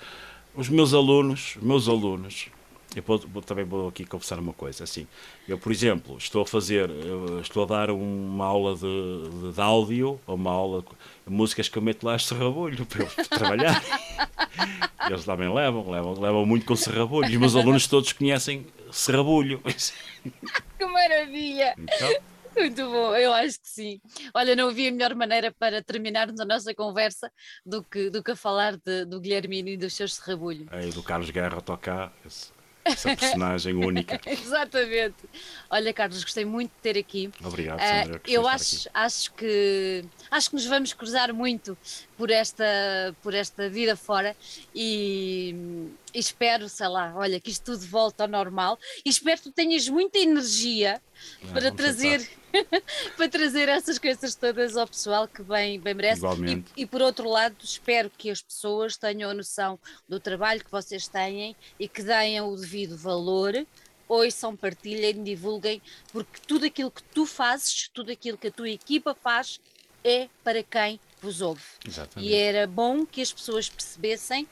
[0.55, 2.47] os meus alunos, meus alunos,
[2.95, 4.83] eu vou, vou, também vou aqui confessar uma coisa.
[4.83, 5.07] Assim,
[5.47, 6.89] eu, por exemplo, estou a fazer,
[7.41, 11.81] estou a dar uma aula de, de, áudio, ou uma aula de músicas que eu
[11.81, 13.83] meto lá a serrabulho para eu trabalhar.
[15.07, 17.27] Eles também levam, levam, levam muito com serrabulho.
[17.27, 19.61] Os meus alunos todos conhecem serrabulho.
[20.77, 21.73] Que maravilha!
[21.77, 22.09] Então,
[22.57, 24.01] muito bom, eu acho que sim.
[24.33, 27.29] Olha, não havia melhor maneira para terminarmos a nossa conversa
[27.65, 30.67] do que, do que a falar de, do Guilhermino e dos seus serrabulhos.
[30.71, 32.13] É, do Carlos Guerra tocar.
[32.25, 32.54] Esse
[32.85, 34.21] essa personagem única.
[34.29, 35.15] Exatamente.
[35.69, 37.31] Olha, Carlos, gostei muito de ter aqui.
[37.43, 38.17] Obrigado, Sandra.
[38.17, 41.75] Uh, eu acho, acho que acho que nos vamos cruzar muito
[42.17, 42.65] por esta,
[43.21, 44.35] por esta vida fora
[44.73, 45.55] e,
[46.13, 49.51] e espero, sei lá, olha, que isto tudo volte ao normal e espero que tu
[49.51, 51.01] tenhas muita energia
[51.43, 52.27] ah, para trazer
[53.17, 56.19] para trazer essas coisas todas ao pessoal que bem, bem merece.
[56.19, 56.71] Igualmente.
[56.77, 60.71] E, e, por outro lado, espero que as pessoas tenham a noção do trabalho que
[60.71, 63.65] vocês têm e que deem o devido valor
[64.07, 69.15] ouçam, partilhem, divulguem, porque tudo aquilo que tu fazes, tudo aquilo que a tua equipa
[69.15, 69.59] faz,
[70.03, 70.99] é para quem
[71.41, 71.61] ouve.
[71.87, 72.29] Exatamente.
[72.29, 74.47] E era bom que as pessoas percebessem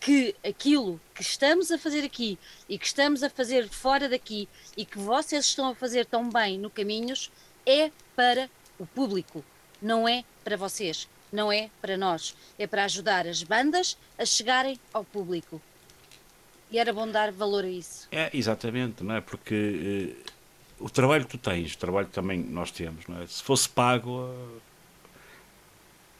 [0.00, 2.38] que aquilo que estamos a fazer aqui
[2.68, 6.58] e que estamos a fazer fora daqui e que vocês estão a fazer tão bem
[6.58, 7.30] no Caminhos
[7.64, 9.42] é para o público,
[9.80, 12.34] não é para vocês, não é para nós.
[12.58, 15.60] É para ajudar as bandas a chegarem ao público.
[16.70, 18.08] E era bom dar valor a isso.
[18.10, 19.20] É, exatamente, não é?
[19.20, 20.30] Porque eh,
[20.78, 23.26] o trabalho que tu tens, o trabalho que também nós temos, não é?
[23.26, 24.28] Se fosse pago,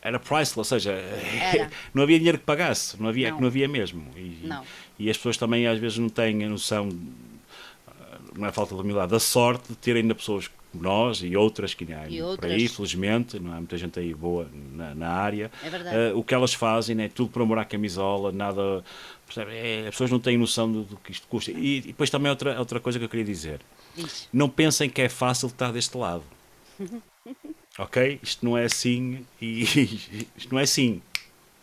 [0.05, 1.71] era priceless, ou seja, era.
[1.95, 3.41] não havia dinheiro que pagasse, não havia, não.
[3.41, 4.07] não havia mesmo.
[4.15, 4.63] E, não.
[4.99, 6.91] e as pessoas também às vezes não têm a noção,
[8.37, 11.73] não é falta de humildade, da sorte de ter ainda pessoas como nós e outras
[11.73, 15.51] que há e por aí, felizmente, não há muita gente aí boa na, na área.
[15.63, 16.13] É.
[16.13, 18.85] Uh, o que elas fazem é tudo por amor à camisola, nada.
[19.37, 21.51] É, as pessoas não têm noção do, do que isto custa.
[21.51, 23.61] E, e, depois também outra, outra coisa que eu queria dizer:
[23.97, 24.29] Diz.
[24.31, 26.25] não pensem que é fácil estar deste lado.
[27.79, 28.21] ok?
[28.23, 29.63] Isto não é assim e
[30.37, 31.03] isto não é assim.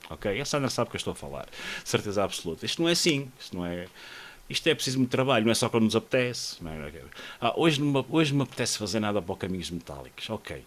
[0.10, 0.40] Ok?
[0.40, 1.48] A Sandra sabe o que eu estou a falar.
[1.86, 2.66] Certeza absoluta.
[2.66, 3.32] Isto não é assim.
[3.40, 3.88] Isto não é.
[4.50, 6.58] isto é preciso muito trabalho, não é só quando nos apetece.
[6.66, 7.02] É?
[7.40, 10.30] Ah, hoje, não me, hoje não me apetece fazer nada para caminhos metálicos.
[10.30, 10.64] Ok.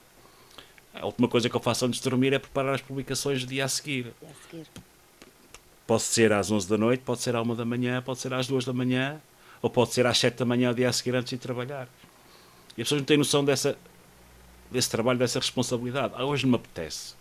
[0.94, 3.64] A última coisa que eu faço antes de dormir é preparar as publicações do dia
[3.64, 4.14] a seguir.
[4.20, 4.66] Dia a seguir.
[5.86, 8.46] Pode ser às 11 da noite, pode ser à 1 da manhã, pode ser às
[8.46, 9.20] 2 da manhã,
[9.60, 11.88] ou pode ser às 7 da manhã o dia a seguir antes de trabalhar.
[12.76, 13.76] E as pessoas não têm noção dessa,
[14.74, 16.14] desse trabalho, dessa responsabilidade.
[16.16, 17.14] Ah, hoje não me apetece.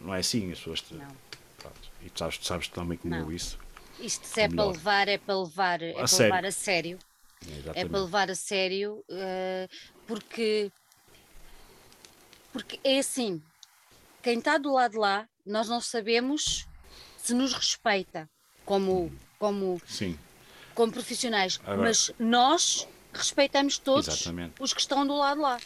[0.00, 0.82] Não é assim, as pessoas.
[0.90, 1.06] Não.
[1.58, 1.90] Pronto.
[2.02, 3.58] E tu sabes, tu sabes também como eu isso.
[4.00, 6.34] Isto se é para levar, é para levar, é a para sério.
[6.34, 6.98] levar a sério.
[7.74, 9.68] É para levar a sério, uh,
[10.06, 10.72] porque,
[12.50, 13.42] porque é assim,
[14.22, 16.66] quem está do lado de lá, nós não sabemos
[17.18, 18.26] se nos respeita
[18.64, 20.18] como, como, Sim.
[20.74, 24.54] como profissionais, Agora, mas nós respeitamos todos exatamente.
[24.58, 25.60] os que estão do lado de lá,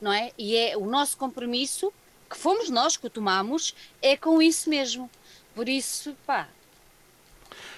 [0.00, 0.32] não é?
[0.38, 1.92] E é o nosso compromisso,
[2.28, 5.10] que fomos nós que o tomamos, é com isso mesmo.
[5.54, 6.48] Por isso, pá,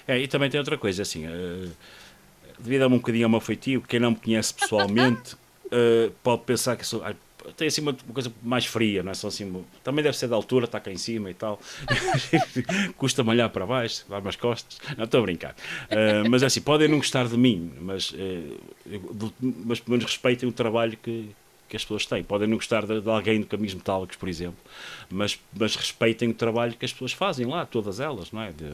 [0.07, 1.69] é, e também tem outra coisa, assim, uh,
[2.57, 6.77] devido a um bocadinho ao meu feitio, quem não me conhece pessoalmente uh, pode pensar
[6.77, 7.03] que sou.
[7.57, 9.65] tem assim uma, uma, coisa mais fria, não é só assim.
[9.83, 11.59] Também deve ser da altura, está cá em cima e tal.
[12.95, 14.79] Custa-me olhar para baixo, dar umas costas.
[14.95, 15.55] Não, estou a brincar.
[15.91, 18.57] Uh, mas assim, podem não gostar de mim, mas, uh,
[19.41, 21.35] mas pelo menos respeitem o trabalho que,
[21.67, 22.23] que as pessoas têm.
[22.23, 24.57] Podem não gostar de, de alguém de caminhos metálicos, por exemplo,
[25.09, 28.51] mas, mas respeitem o trabalho que as pessoas fazem lá, todas elas, não é?
[28.51, 28.69] De,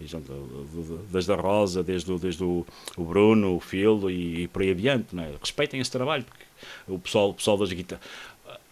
[0.00, 0.16] de,
[1.10, 2.66] desde a Rosa, desde, o, desde o,
[2.96, 5.32] o Bruno, o Filo e, e por aí adiante, não é?
[5.40, 6.44] Respeitem esse trabalho, porque
[6.88, 8.04] o pessoal, o pessoal das guitarras.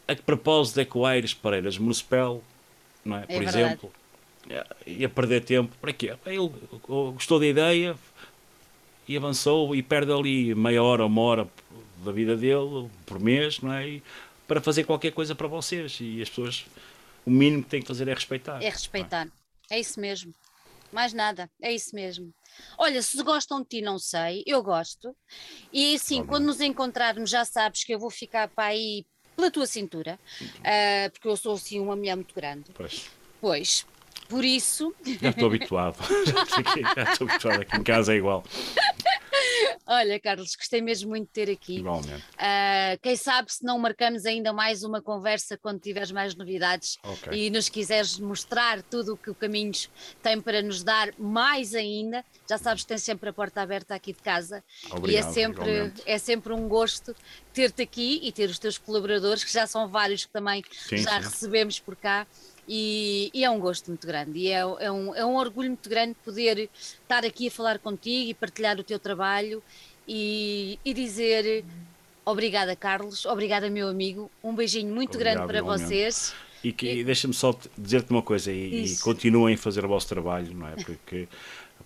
[0.07, 2.43] A que propósito é que o Aires Pareiras Municipal,
[3.05, 3.23] não é?
[3.23, 3.93] Por é exemplo,
[4.87, 6.15] ia perder tempo, para quê?
[6.27, 6.51] Ele
[6.87, 7.97] gostou da ideia
[9.07, 11.49] e avançou e perde ali meia hora, uma hora
[12.05, 13.89] da vida dele por mês, não é?
[13.89, 14.03] E
[14.47, 15.99] para fazer qualquer coisa para vocês.
[16.01, 16.67] E as pessoas,
[17.25, 18.63] o mínimo que têm que fazer é respeitar.
[18.63, 19.27] É respeitar.
[19.71, 19.77] É?
[19.77, 20.35] é isso mesmo.
[20.93, 22.33] Mais nada, é isso mesmo.
[22.79, 25.15] Olha, se gostam de ti, não sei, eu gosto.
[25.73, 29.67] E assim, quando nos encontrarmos, já sabes que eu vou ficar para aí pela tua
[29.67, 32.71] cintura, uh, porque eu sou assim uma mulher muito grande.
[32.73, 33.11] Pois.
[33.41, 33.87] Pois.
[34.29, 34.95] Por isso.
[35.20, 35.97] Já estou habituado.
[36.97, 38.45] já estou habituado aqui em casa é igual.
[39.87, 41.77] Olha, Carlos, gostei mesmo muito de ter aqui.
[41.77, 42.22] Igualmente.
[42.35, 47.47] Uh, quem sabe se não marcamos ainda mais uma conversa quando tiveres mais novidades okay.
[47.47, 49.91] e nos quiseres mostrar tudo o que o Caminhos
[50.22, 52.25] tem para nos dar mais ainda.
[52.49, 54.64] Já sabes que tens sempre a porta aberta aqui de casa.
[54.91, 57.14] Obrigado, e é sempre, é sempre um gosto
[57.53, 61.22] ter-te aqui e ter os teus colaboradores, que já são vários que também sim, já
[61.22, 61.29] sim.
[61.29, 62.27] recebemos por cá.
[62.67, 65.89] E, e, é um gosto muito grande e é, é, um, é um orgulho muito
[65.89, 69.62] grande poder estar aqui a falar contigo e partilhar o teu trabalho
[70.09, 71.65] e, e dizer
[72.25, 74.31] obrigada, Carlos, obrigada, meu amigo.
[74.43, 76.35] Um beijinho muito Obrigado, grande para vocês.
[76.62, 77.05] E, que, e...
[77.05, 80.73] deixa-me só dizer-te uma coisa e, e, continuem a fazer o vosso trabalho, não é?
[80.77, 81.29] Porque,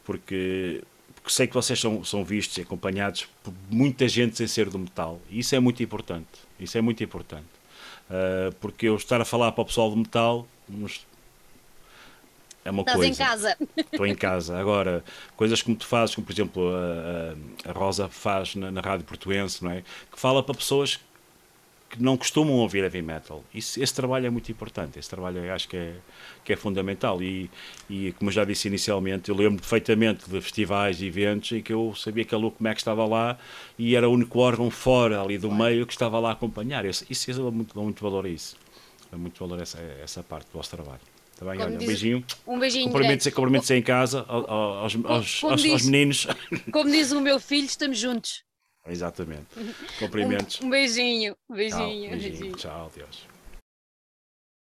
[0.04, 0.82] porque,
[1.14, 4.78] porque sei que vocês são, são vistos e acompanhados por muita gente sem ser do
[4.78, 6.28] metal e isso é muito importante.
[6.60, 7.57] Isso é muito importante.
[8.08, 10.46] Uh, porque eu estar a falar para o pessoal do metal
[12.64, 13.10] é uma Estás coisa.
[13.10, 13.56] em casa.
[13.76, 14.58] Estou em casa.
[14.58, 15.02] Agora,
[15.36, 19.64] coisas como tu fazes, como por exemplo a, a Rosa faz na, na, Rádio Portuense,
[19.64, 19.82] não é?
[20.12, 21.00] Que fala para pessoas
[21.88, 23.42] que não costumam ouvir heavy metal.
[23.52, 24.98] Isso, esse trabalho é muito importante.
[24.98, 25.94] Esse trabalho acho que é,
[26.44, 27.22] que é fundamental.
[27.22, 27.50] E,
[27.88, 31.72] e como eu já disse inicialmente, eu lembro perfeitamente de festivais e eventos em que
[31.72, 33.38] eu sabia que a Luke Mac estava lá
[33.78, 36.84] e era o único órgão fora ali do meio que estava lá a acompanhar.
[36.84, 38.56] Isso, isso eu dou muito, dou muito valor a isso
[39.10, 41.00] dá muito valor a essa, essa parte do vosso trabalho.
[41.38, 41.60] Tá bem?
[41.60, 42.24] Olha, um beijinho.
[42.46, 42.86] Um beijinho.
[42.86, 46.26] Cumprimentos, cumprimentos em casa aos, aos, aos, diz, aos, meninos.
[46.72, 48.42] Como diz o meu filho, estamos juntos.
[48.88, 49.46] Exatamente.
[49.98, 50.60] Cumprimentos.
[50.60, 51.36] Um, um beijinho.
[51.48, 51.76] Beijinho.
[51.76, 52.10] Tchau, beijinho.
[52.10, 52.56] beijinho.
[52.56, 53.37] Tchau, Deus.